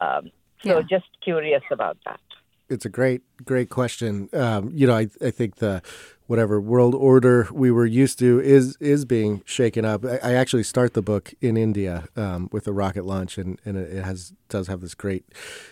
[0.00, 0.30] Um,
[0.66, 0.82] so Yeah.
[0.82, 2.20] just curious about that.
[2.68, 4.28] It's a great, great question.
[4.32, 5.82] Um, you know, I, I think the
[6.26, 10.04] whatever world order we were used to is is being shaken up.
[10.04, 13.78] I, I actually start the book in India um, with a rocket launch, and, and
[13.78, 15.24] it has does have this great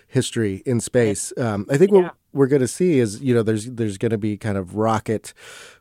[0.07, 1.33] history in space.
[1.37, 4.19] Um, I think what we're going to see is you know there's there's going to
[4.19, 5.35] be kind of rocket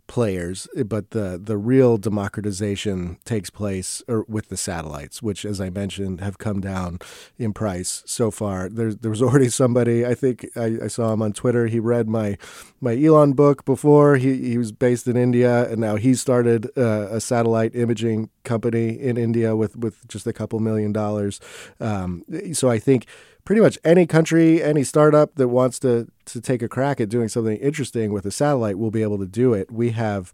[0.08, 5.70] players, but the the real democratization takes place or with the satellites, which, as I
[5.70, 7.00] mentioned, have come down
[7.38, 8.70] in price so far.
[8.70, 11.68] There there was already somebody I think I, I saw him on Twitter.
[11.68, 12.38] He read my
[12.82, 14.18] my Elon book before.
[14.18, 18.90] He he was based in India, and now he started uh, a satellite imaging company
[18.90, 21.40] in India with with just a couple million dollars.
[21.80, 23.08] Um, so I think
[23.46, 27.30] pretty much any country, any startup that wants to to take a crack at doing
[27.30, 29.72] something interesting with a satellite will be able to do it.
[29.72, 30.34] We have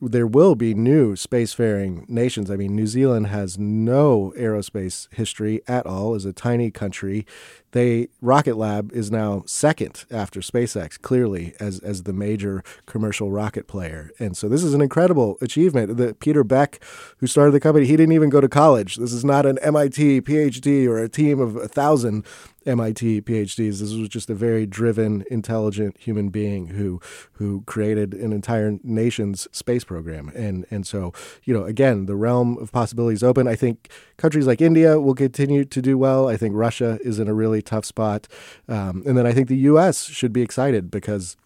[0.00, 2.50] there will be new spacefaring nations.
[2.50, 7.26] I mean, New Zealand has no aerospace history at all as a tiny country.
[7.72, 13.68] They Rocket Lab is now second after SpaceX, clearly as as the major commercial rocket
[13.68, 14.10] player.
[14.18, 15.96] And so this is an incredible achievement.
[15.96, 16.82] The Peter Beck,
[17.18, 18.96] who started the company, he didn't even go to college.
[18.96, 22.24] This is not an MIT PhD or a team of a thousand
[22.66, 23.80] MIT PhDs.
[23.80, 27.00] This was just a very driven, intelligent human being who
[27.32, 30.30] who created an entire nation's space program.
[30.34, 31.12] And and so,
[31.44, 33.48] you know, again, the realm of possibilities open.
[33.48, 36.28] I think countries like India will continue to do well.
[36.28, 38.28] I think Russia is in a really tough spot.
[38.68, 41.36] Um, and then I think the US should be excited because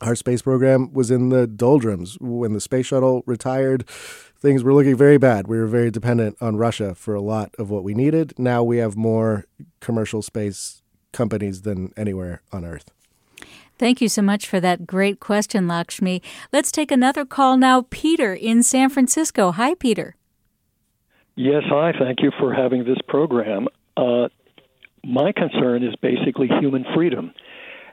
[0.00, 3.84] our space program was in the doldrums when the space shuttle retired.
[4.40, 5.48] Things were looking very bad.
[5.48, 8.34] We were very dependent on Russia for a lot of what we needed.
[8.38, 9.46] Now we have more
[9.80, 10.82] commercial space
[11.12, 12.92] companies than anywhere on Earth.
[13.78, 16.22] Thank you so much for that great question, Lakshmi.
[16.52, 17.86] Let's take another call now.
[17.90, 19.52] Peter in San Francisco.
[19.52, 20.16] Hi, Peter.
[21.36, 21.92] Yes, hi.
[21.98, 23.68] Thank you for having this program.
[23.96, 24.28] Uh,
[25.04, 27.32] my concern is basically human freedom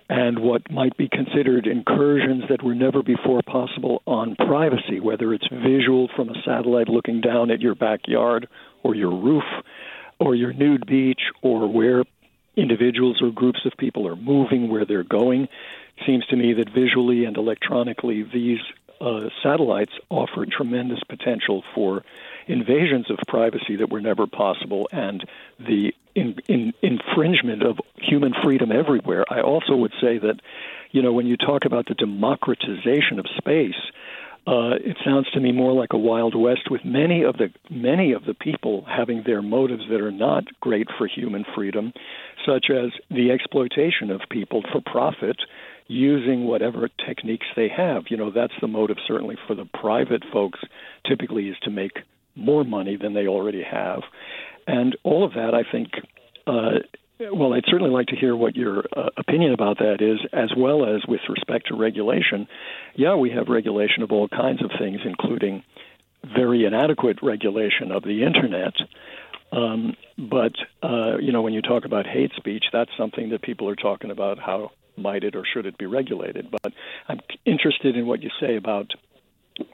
[0.10, 5.48] and what might be considered incursions that were never before possible on privacy, whether it's
[5.52, 8.48] visual from a satellite looking down at your backyard
[8.84, 9.44] or your roof
[10.20, 12.04] or your nude beach or where
[12.56, 15.44] individuals or groups of people are moving, where they're going.
[15.44, 18.60] It Seems to me that visually and electronically, these
[19.02, 22.04] uh, satellites offer tremendous potential for
[22.48, 25.28] invasions of privacy that were never possible and
[25.60, 29.26] the in, in, infringement of human freedom everywhere.
[29.30, 30.40] I also would say that,
[30.92, 33.76] you know, when you talk about the democratization of space,
[34.48, 38.12] uh, it sounds to me more like a wild west with many of the many
[38.12, 41.92] of the people having their motives that are not great for human freedom,
[42.46, 45.38] such as the exploitation of people for profit
[45.88, 48.04] using whatever techniques they have.
[48.10, 50.60] You know, that's the motive certainly for the private folks
[51.08, 51.98] typically is to make
[52.36, 54.02] more money than they already have.
[54.68, 55.90] And all of that I think
[56.48, 56.80] uh,
[57.20, 60.86] well, I'd certainly like to hear what your uh, opinion about that is, as well
[60.86, 62.48] as with respect to regulation.
[62.96, 65.64] Yeah, we have regulation of all kinds of things, including
[66.24, 68.74] very inadequate regulation of the internet.
[69.52, 70.54] Um, but
[70.84, 74.12] uh, you know, when you talk about hate speech, that's something that people are talking
[74.12, 74.38] about.
[74.38, 76.52] How might it or should it be regulated?
[76.52, 76.74] But
[77.08, 78.92] I'm interested in what you say about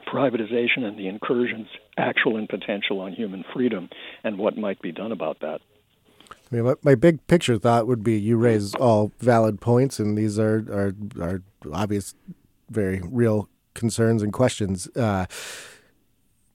[0.06, 3.88] privatization and the incursions, actual and potential, on human freedom,
[4.24, 5.60] and what might be done about that.
[6.30, 10.38] I mean, my, big picture thought would be you raise all valid points, and these
[10.38, 12.14] are are, are obvious,
[12.70, 14.88] very real concerns and questions.
[14.96, 15.26] Uh,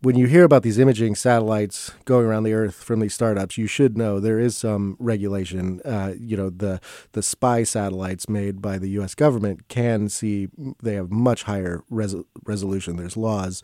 [0.02, 3.66] when you hear about these imaging satellites going around the Earth from these startups, you
[3.66, 5.82] should know there is some regulation.
[5.84, 6.80] Uh, you know, the
[7.14, 9.16] the spy satellites made by the U.S.
[9.16, 10.50] government can see;
[10.84, 12.98] they have much higher res- resolution.
[12.98, 13.64] There's laws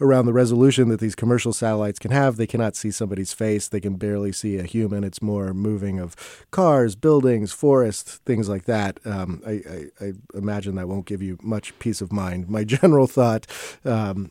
[0.00, 2.36] around the resolution that these commercial satellites can have.
[2.36, 3.68] They cannot see somebody's face.
[3.68, 5.04] They can barely see a human.
[5.04, 6.16] It's more moving of
[6.50, 8.98] cars, buildings, forests, things like that.
[9.04, 12.48] Um, I, I, I, imagine that won't give you much peace of mind.
[12.48, 13.46] My general thought
[13.84, 14.30] um,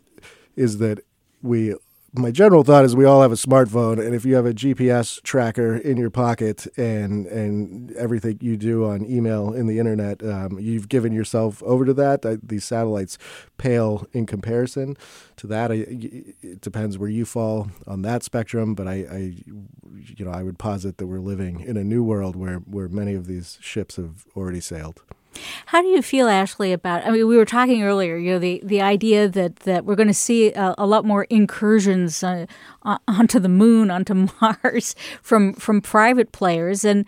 [0.56, 1.00] is that
[1.44, 1.76] we
[2.16, 5.20] my general thought is we all have a smartphone, and if you have a GPS
[5.24, 10.60] tracker in your pocket and and everything you do on email in the internet, um,
[10.60, 12.24] you've given yourself over to that.
[12.24, 13.18] I, these satellites
[13.58, 14.96] pale in comparison
[15.38, 15.72] to that.
[15.72, 19.18] I, it depends where you fall on that spectrum, but I, I,
[20.16, 23.16] you know, I would posit that we're living in a new world where where many
[23.16, 25.02] of these ships have already sailed.
[25.68, 27.06] How do you feel, Ashlee, about?
[27.06, 28.18] I mean, we were talking earlier.
[28.18, 31.26] You know, the the idea that that we're going to see a, a lot more
[31.26, 32.46] incursions uh,
[33.08, 37.06] onto the moon, onto Mars from from private players, and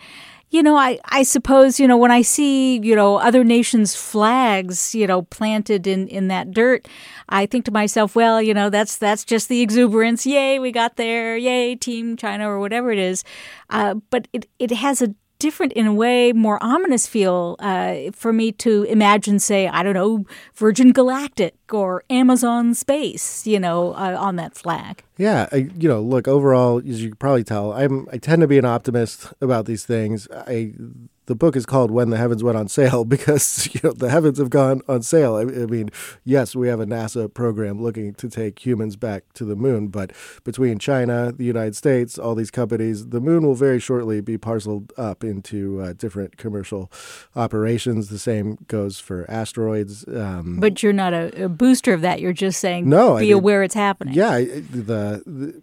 [0.55, 4.95] you know, I, I suppose, you know, when I see, you know, other nations' flags,
[4.95, 6.87] you know, planted in, in that dirt,
[7.27, 10.25] I think to myself, well, you know, that's that's just the exuberance.
[10.25, 11.35] Yay, we got there.
[11.35, 13.23] Yay, Team China or whatever it is.
[13.69, 15.13] Uh, but it, it has a
[15.45, 19.93] different in a way, more ominous feel uh, for me to imagine, say, I don't
[19.93, 20.25] know,
[20.55, 25.03] Virgin Galactic or Amazon Space, you know, uh, on that flag.
[25.17, 28.47] Yeah, I, you know, look, overall, as you can probably tell, I'm I tend to
[28.47, 30.27] be an optimist about these things.
[30.31, 30.73] I
[31.25, 34.37] the book is called When the Heavens Went on Sale because you know the heavens
[34.39, 35.35] have gone on sale.
[35.35, 35.89] I, I, mean,
[36.23, 40.11] yes, we have a NASA program looking to take humans back to the moon, but
[40.43, 44.93] between China, the United States, all these companies, the moon will very shortly be parceled
[44.97, 46.91] up into uh, different commercial
[47.35, 48.09] operations.
[48.09, 50.07] The same goes for asteroids.
[50.07, 52.19] Um, but you're not a, a, booster of that.
[52.19, 54.13] You're just saying no, be I mean, aware it's happening.
[54.13, 55.61] Yeah, the, the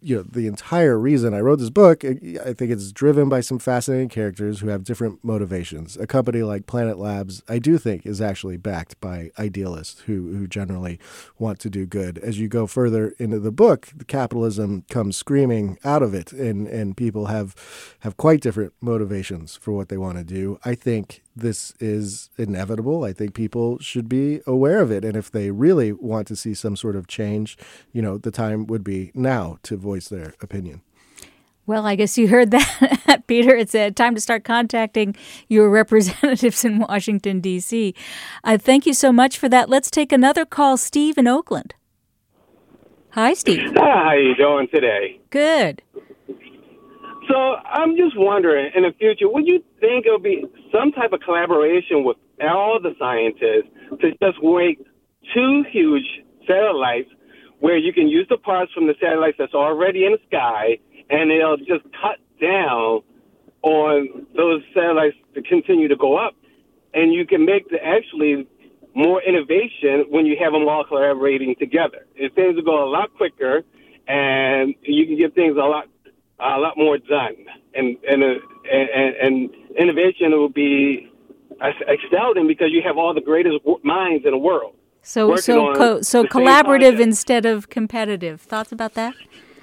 [0.00, 2.04] you know the entire reason I wrote this book.
[2.04, 5.96] I think it's driven by some fascinating characters who have different motivations.
[5.96, 10.46] A company like Planet Labs, I do think, is actually backed by idealists who who
[10.46, 10.98] generally
[11.38, 12.18] want to do good.
[12.18, 16.66] As you go further into the book, the capitalism comes screaming out of it, and
[16.66, 17.54] and people have
[18.00, 20.58] have quite different motivations for what they want to do.
[20.64, 23.04] I think this is inevitable.
[23.04, 25.04] I think people should be aware of it.
[25.04, 27.56] And if they really want to see some sort of change,
[27.92, 30.82] you know, the time would be now to voice their opinion.
[31.66, 33.54] Well, I guess you heard that, Peter.
[33.54, 35.14] It's uh, time to start contacting
[35.48, 37.94] your representatives in Washington, D.C.
[38.42, 39.68] Uh, thank you so much for that.
[39.68, 40.78] Let's take another call.
[40.78, 41.74] Steve in Oakland.
[43.10, 43.72] Hi, Steve.
[43.76, 45.20] Hi, how you doing today?
[45.28, 45.82] Good.
[47.28, 51.12] So I'm just wondering, in the future, would you think it would be some type
[51.12, 53.68] of collaboration with all the scientists
[54.00, 54.78] to just make
[55.34, 56.06] two huge
[56.46, 57.10] satellites
[57.60, 60.78] where you can use the parts from the satellites that's already in the sky,
[61.10, 63.02] and it'll just cut down
[63.62, 66.34] on those satellites to continue to go up,
[66.94, 68.46] and you can make the actually
[68.94, 72.06] more innovation when you have them all collaborating together.
[72.18, 73.62] And things will go a lot quicker,
[74.06, 75.88] and you can get things a lot
[76.40, 77.36] a lot more done,
[77.74, 78.34] and and uh,
[78.70, 81.10] and, and innovation will be
[81.60, 84.74] excelling because you have all the greatest minds in the world.
[85.02, 88.40] So so co- so collaborative instead of competitive.
[88.40, 89.14] Thoughts about that?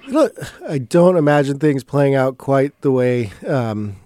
[0.08, 0.36] Look,
[0.68, 3.96] I don't imagine things playing out quite the way um,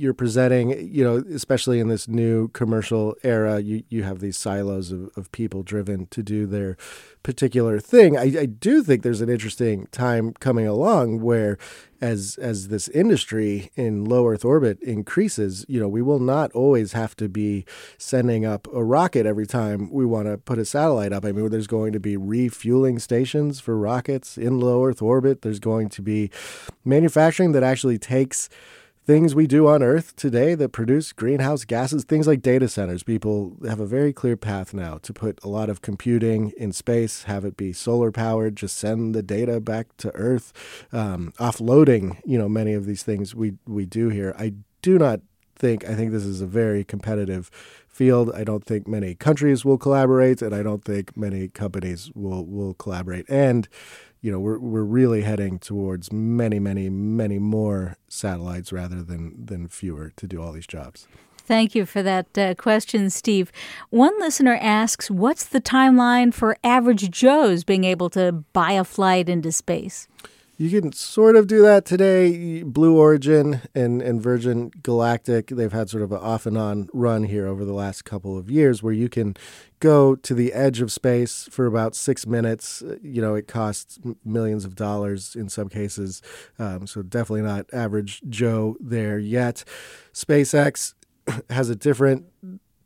[0.00, 4.90] you're presenting, you know, especially in this new commercial era, you, you have these silos
[4.90, 6.78] of, of people driven to do their
[7.22, 8.16] particular thing.
[8.16, 11.58] I, I do think there's an interesting time coming along where
[12.00, 16.92] as as this industry in low Earth orbit increases, you know, we will not always
[16.92, 17.66] have to be
[17.98, 21.26] sending up a rocket every time we want to put a satellite up.
[21.26, 25.42] I mean, there's going to be refueling stations for rockets in low Earth orbit.
[25.42, 26.30] There's going to be
[26.86, 28.48] manufacturing that actually takes
[29.04, 33.02] things we do on Earth today that produce greenhouse gases, things like data centers.
[33.02, 37.24] People have a very clear path now to put a lot of computing in space,
[37.24, 40.52] have it be solar powered, just send the data back to Earth,
[40.92, 42.20] um, offloading.
[42.24, 44.34] You know, many of these things we we do here.
[44.38, 45.20] I do not
[45.56, 47.50] think I think this is a very competitive
[47.88, 48.30] field.
[48.34, 52.74] I don't think many countries will collaborate, and I don't think many companies will will
[52.74, 53.28] collaborate.
[53.28, 53.68] And
[54.20, 59.68] you know, we're we're really heading towards many, many, many more satellites rather than than
[59.68, 61.06] fewer to do all these jobs.
[61.38, 63.50] Thank you for that uh, question, Steve.
[63.88, 69.28] One listener asks, "What's the timeline for average Joes being able to buy a flight
[69.28, 70.06] into space?"
[70.60, 72.62] You can sort of do that today.
[72.62, 77.24] Blue Origin and, and Virgin Galactic, they've had sort of an off and on run
[77.24, 79.36] here over the last couple of years where you can
[79.78, 82.82] go to the edge of space for about six minutes.
[83.02, 86.20] You know, it costs millions of dollars in some cases.
[86.58, 89.64] Um, so definitely not average Joe there yet.
[90.12, 90.92] SpaceX
[91.48, 92.26] has a different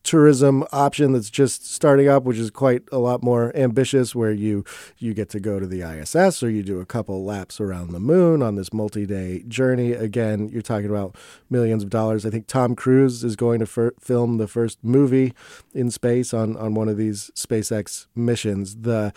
[0.04, 4.64] tourism option that's just starting up, which is quite a lot more ambitious, where you
[4.98, 8.00] you get to go to the ISS or you do a couple laps around the
[8.00, 9.92] moon on this multi-day journey.
[9.92, 11.16] Again, you're talking about
[11.50, 12.24] millions of dollars.
[12.24, 15.32] I think Tom Cruise is going to fir- film the first movie
[15.74, 18.76] in space on on one of these SpaceX missions.
[18.76, 19.12] The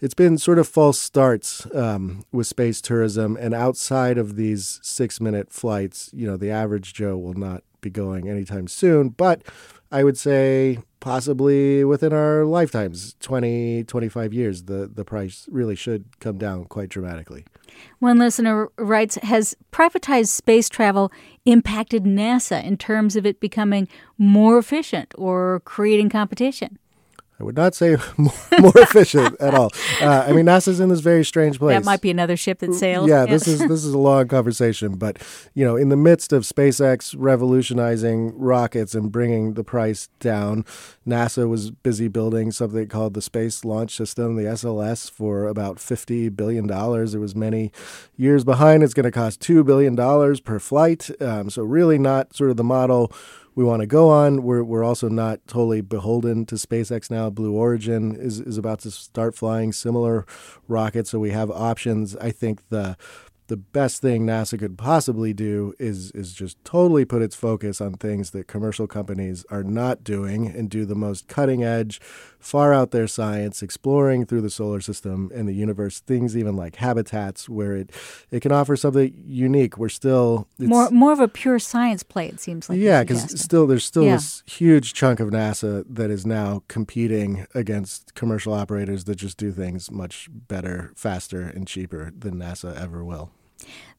[0.00, 5.20] it's been sort of false starts um, with space tourism, and outside of these six
[5.20, 9.10] minute flights, you know, the average Joe will not be going anytime soon.
[9.10, 9.42] But
[9.90, 16.04] I would say possibly within our lifetimes 20 25 years the the price really should
[16.18, 17.44] come down quite dramatically
[18.00, 21.12] one listener writes has privatized space travel
[21.44, 23.86] impacted nasa in terms of it becoming
[24.18, 26.76] more efficient or creating competition
[27.38, 29.70] I would not say more, more efficient at all.
[30.00, 31.76] Uh, I mean, NASA's in this very strange place.
[31.76, 33.08] That might be another ship that sails.
[33.08, 35.22] Yeah, yeah, this is this is a long conversation, but
[35.54, 40.64] you know, in the midst of SpaceX revolutionizing rockets and bringing the price down,
[41.06, 46.30] NASA was busy building something called the Space Launch System, the SLS, for about fifty
[46.30, 47.14] billion dollars.
[47.14, 47.70] It was many
[48.16, 48.82] years behind.
[48.82, 51.10] It's going to cost two billion dollars per flight.
[51.20, 53.12] Um, so really, not sort of the model
[53.56, 54.42] we want to go on.
[54.42, 57.30] We're, we're also not totally beholden to SpaceX now.
[57.30, 60.26] Blue Origin is, is about to start flying similar
[60.68, 62.14] rockets, so we have options.
[62.16, 62.96] I think the
[63.48, 67.94] the best thing NASA could possibly do is is just totally put its focus on
[67.94, 72.00] things that commercial companies are not doing and do the most cutting edge,
[72.46, 76.76] far out there science, exploring through the solar system and the universe, things even like
[76.76, 77.90] habitats where it
[78.30, 79.76] it can offer something unique.
[79.76, 82.28] We're still more more of a pure science play.
[82.28, 84.16] It seems like yeah, because still there's still yeah.
[84.16, 89.50] this huge chunk of NASA that is now competing against commercial operators that just do
[89.50, 93.32] things much better, faster, and cheaper than NASA ever will.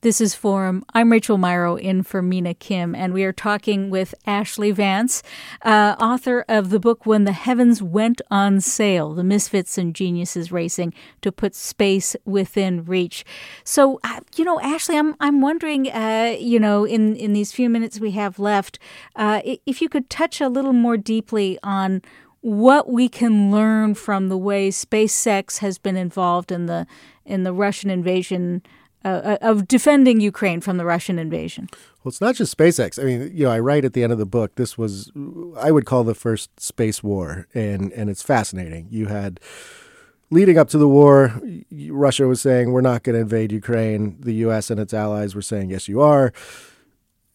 [0.02, 0.86] This is Forum.
[0.94, 5.24] I'm Rachel Myrow in for Mina Kim, and we are talking with Ashlee Vance,
[5.64, 10.52] uh, author of the book When the Heavens Went on Sale The Misfits and Geniuses
[10.52, 10.94] Racing
[11.24, 13.26] to Put Space Within Reach.
[13.64, 17.68] So, uh, you know, Ashlee, I'm, I'm wondering, uh, you know, in, in these few
[17.68, 18.78] minutes we have left,
[19.16, 22.04] uh, if you could touch a little more deeply on
[22.42, 26.86] what we can learn from the way SpaceX has been involved in the
[27.26, 28.62] in the Russian invasion
[29.04, 31.70] uh, of defending Ukraine from the Russian invasion?
[32.04, 33.02] Well, it's not just SpaceX.
[33.02, 34.56] I mean, you know, I write at the end of the book.
[34.56, 35.12] This was,
[35.58, 38.88] I would call the first space war, and and it's fascinating.
[38.90, 39.40] You had
[40.30, 41.40] leading up to the war,
[41.90, 44.18] Russia was saying we're not going to invade Ukraine.
[44.20, 44.70] The U.S.
[44.70, 46.34] and its allies were saying yes, you are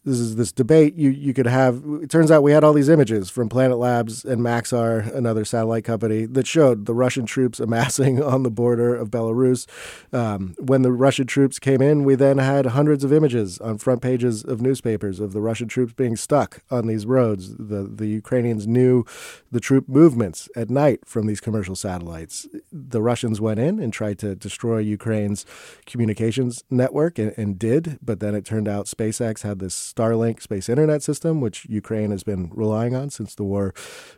[0.05, 1.81] this is this debate you you could have.
[2.01, 5.85] It turns out we had all these images from Planet Labs and Maxar, another satellite
[5.85, 9.65] company, that showed the Russian troops amassing on the border of Belarus.
[10.13, 14.01] Um, when the Russian troops came in, we then had hundreds of images on front
[14.01, 17.55] pages of newspapers of the Russian troops being stuck on these roads.
[17.55, 19.05] The the Ukrainians knew
[19.51, 22.47] the troop movements at night from these commercial satellites.
[22.71, 25.45] The Russians went in and tried to destroy Ukraine's
[25.85, 30.69] communications network and, and did, but then it turned out SpaceX had this Starlink space
[30.69, 33.73] internet system, which Ukraine has been relying on since the war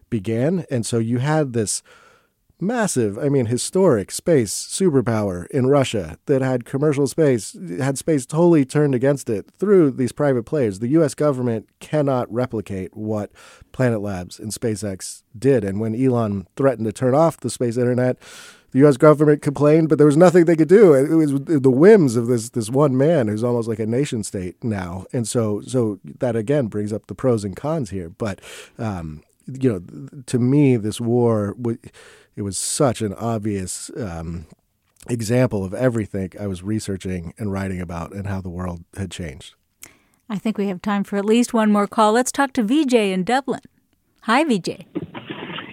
[0.09, 0.65] began.
[0.69, 1.83] And so you had this
[2.59, 8.65] massive, I mean, historic space superpower in Russia that had commercial space, had space totally
[8.65, 10.79] turned against it through these private players.
[10.79, 13.31] The US government cannot replicate what
[13.71, 15.63] Planet Labs and SpaceX did.
[15.63, 18.17] And when Elon threatened to turn off the space internet,
[18.75, 18.97] the U.S.
[18.97, 20.93] government complained, but there was nothing they could do.
[20.93, 24.61] It was the whims of this this one man who's almost like a nation state
[24.61, 28.09] now, and so so that again brings up the pros and cons here.
[28.09, 28.41] But
[28.77, 31.55] um, you know, to me, this war
[32.35, 33.89] it was such an obvious.
[33.97, 34.45] Um,
[35.07, 39.53] example of everything I was researching and writing about and how the world had changed.
[40.27, 42.13] I think we have time for at least one more call.
[42.13, 43.61] Let's talk to VJ in Dublin.
[44.23, 44.87] Hi, VJ.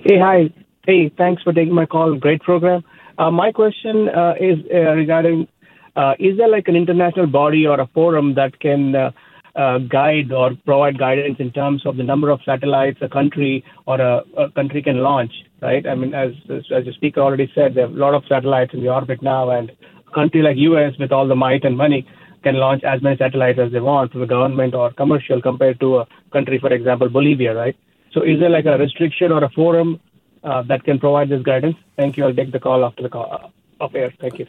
[0.05, 0.50] Hey, hi.
[0.85, 2.16] Hey, thanks for taking my call.
[2.16, 2.83] Great program.
[3.16, 5.47] Uh, my question uh, is uh, regarding
[5.95, 9.12] uh, is there like an international body or a forum that can uh,
[9.55, 14.01] uh, guide or provide guidance in terms of the number of satellites a country or
[14.01, 15.30] a, a country can launch,
[15.61, 15.87] right?
[15.87, 18.80] I mean, as, as, the speaker already said, there are a lot of satellites in
[18.83, 20.95] the orbit now, and a country like U.S.
[20.99, 22.09] with all the might and money
[22.43, 25.99] can launch as many satellites as they want from the government or commercial compared to
[25.99, 27.76] a country, for example, Bolivia, right?
[28.12, 30.01] So is there like a restriction or a forum
[30.43, 31.76] that can provide this guidance.
[31.97, 32.24] Thank you.
[32.24, 34.12] I'll take the call after the call uh, off air.
[34.20, 34.47] Thank you.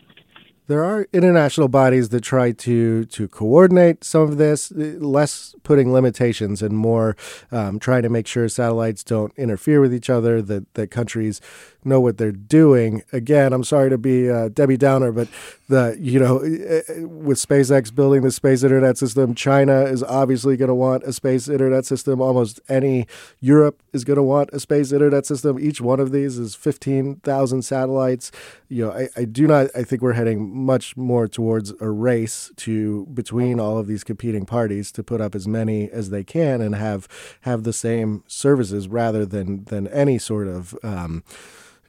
[0.67, 6.61] There are international bodies that try to to coordinate some of this, less putting limitations
[6.61, 7.17] and more
[7.51, 10.41] um, trying to make sure satellites don't interfere with each other.
[10.41, 11.41] That that countries
[11.85, 13.03] know what they're doing.
[13.11, 15.27] Again, I'm sorry to be uh, Debbie Downer, but
[15.69, 20.57] the you know eh, eh, with SpaceX building the space internet system, China is obviously
[20.57, 22.21] going to want a space internet system.
[22.21, 23.07] Almost any
[23.39, 25.59] Europe is going to want a space internet system.
[25.59, 28.31] Each one of these is 15,000 satellites.
[28.67, 29.67] You know, I, I do not.
[29.75, 34.45] I think we're heading much more towards a race to between all of these competing
[34.45, 37.07] parties to put up as many as they can and have
[37.41, 41.23] have the same services rather than than any sort of um,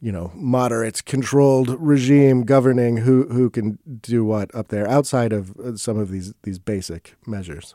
[0.05, 5.59] you know, moderates, controlled regime governing who who can do what up there outside of
[5.59, 7.75] uh, some of these these basic measures.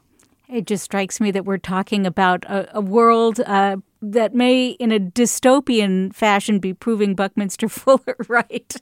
[0.50, 4.92] It just strikes me that we're talking about a, a world uh, that may, in
[4.92, 8.76] a dystopian fashion, be proving Buckminster Fuller right.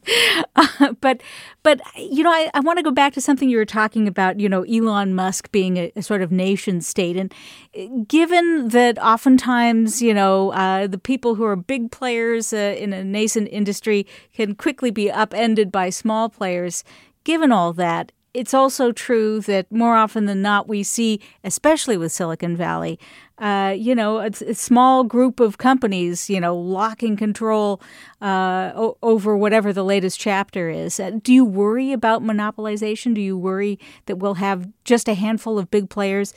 [0.55, 1.21] Uh, but,
[1.63, 4.39] but you know, I, I want to go back to something you were talking about.
[4.39, 7.33] You know, Elon Musk being a, a sort of nation state, and
[7.77, 12.93] uh, given that oftentimes, you know, uh, the people who are big players uh, in
[12.93, 16.85] a nascent industry can quickly be upended by small players.
[17.25, 22.11] Given all that, it's also true that more often than not, we see, especially with
[22.11, 22.99] Silicon Valley,
[23.39, 27.81] uh, you know, a, a, small group of companies, you know, locking control
[28.21, 30.99] uh, o- over whatever the latest chapter is.
[30.99, 33.13] Uh, do you worry about monopolization?
[33.13, 36.33] Do you worry that we'll have just a handful of big players,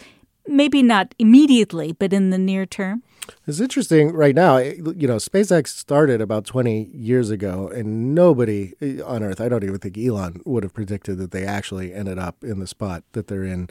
[0.47, 3.03] maybe not immediately, but in the near term?
[3.47, 4.59] It's interesting right now.
[4.59, 9.65] You know, SpaceX started about 20 years ago, and nobody eh, on Earth, I don't
[9.65, 13.29] even think Elon would have predicted that they actually ended up in the spot that
[13.29, 13.69] they're in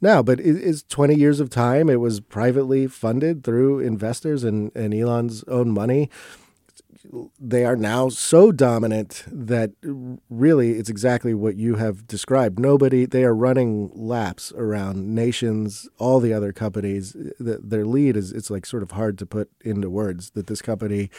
[0.00, 0.22] now.
[0.22, 1.88] But it is 20 years of time.
[1.88, 6.10] It was privately funded through investors and, and Elon's own money
[7.38, 9.70] they are now so dominant that
[10.30, 12.58] really it's exactly what you have described.
[12.58, 17.12] Nobody, they are running laps around nations, all the other companies.
[17.12, 20.62] The, their lead is, it's like sort of hard to put into words that this
[20.62, 21.10] company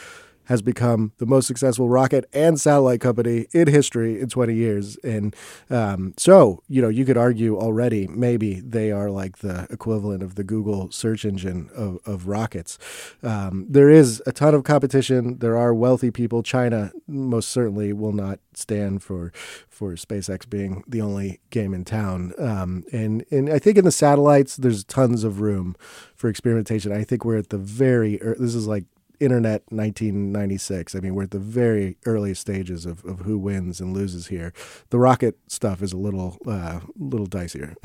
[0.45, 4.97] has become the most successful rocket and satellite company in history in 20 years.
[5.03, 5.35] And
[5.69, 10.35] um, so, you know, you could argue already maybe they are like the equivalent of
[10.35, 12.77] the Google search engine of, of rockets.
[13.21, 15.39] Um, there is a ton of competition.
[15.39, 16.43] There are wealthy people.
[16.43, 19.31] China most certainly will not stand for
[19.69, 22.33] for SpaceX being the only game in town.
[22.37, 25.75] Um, and and I think in the satellites, there's tons of room
[26.15, 26.91] for experimentation.
[26.91, 28.85] I think we're at the very this is like
[29.23, 30.95] internet 1996.
[30.95, 34.53] I mean, we're at the very early stages of, of who wins and loses here.
[34.89, 37.75] The rocket stuff is a little uh, little dicier.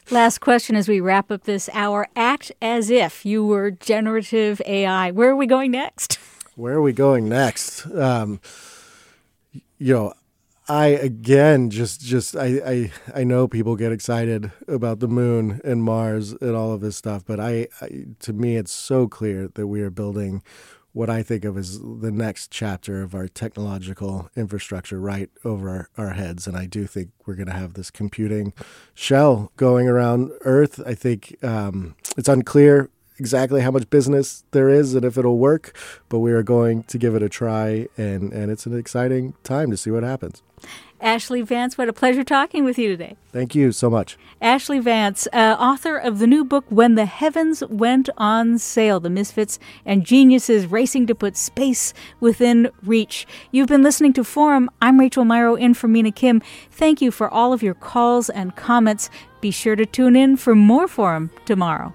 [0.10, 2.08] Last question as we wrap up this hour.
[2.16, 5.10] Act as if you were generative AI.
[5.10, 6.18] Where are we going next?
[6.56, 7.86] Where are we going next?
[7.86, 8.40] Um,
[9.78, 10.14] you know,
[10.70, 15.82] I again just just I, I I know people get excited about the moon and
[15.82, 19.66] Mars and all of this stuff, but I, I to me it's so clear that
[19.66, 20.44] we are building
[20.92, 25.88] what I think of as the next chapter of our technological infrastructure right over our,
[25.96, 26.46] our heads.
[26.46, 28.52] And I do think we're going to have this computing
[28.94, 30.80] shell going around Earth.
[30.86, 32.90] I think um, it's unclear
[33.20, 35.76] exactly how much business there is and if it'll work,
[36.08, 39.70] but we are going to give it a try, and, and it's an exciting time
[39.70, 40.42] to see what happens.
[41.02, 43.16] Ashlee Vance, what a pleasure talking with you today.
[43.32, 44.18] Thank you so much.
[44.42, 49.08] Ashlee Vance, uh, author of the new book, When the Heavens Went on Sale The
[49.08, 53.26] Misfits and Geniuses Racing to Put Space Within Reach.
[53.50, 54.70] You've been listening to Forum.
[54.82, 56.42] I'm Rachel Myrow in for Mina Kim.
[56.70, 59.08] Thank you for all of your calls and comments.
[59.40, 61.94] Be sure to tune in for more Forum tomorrow.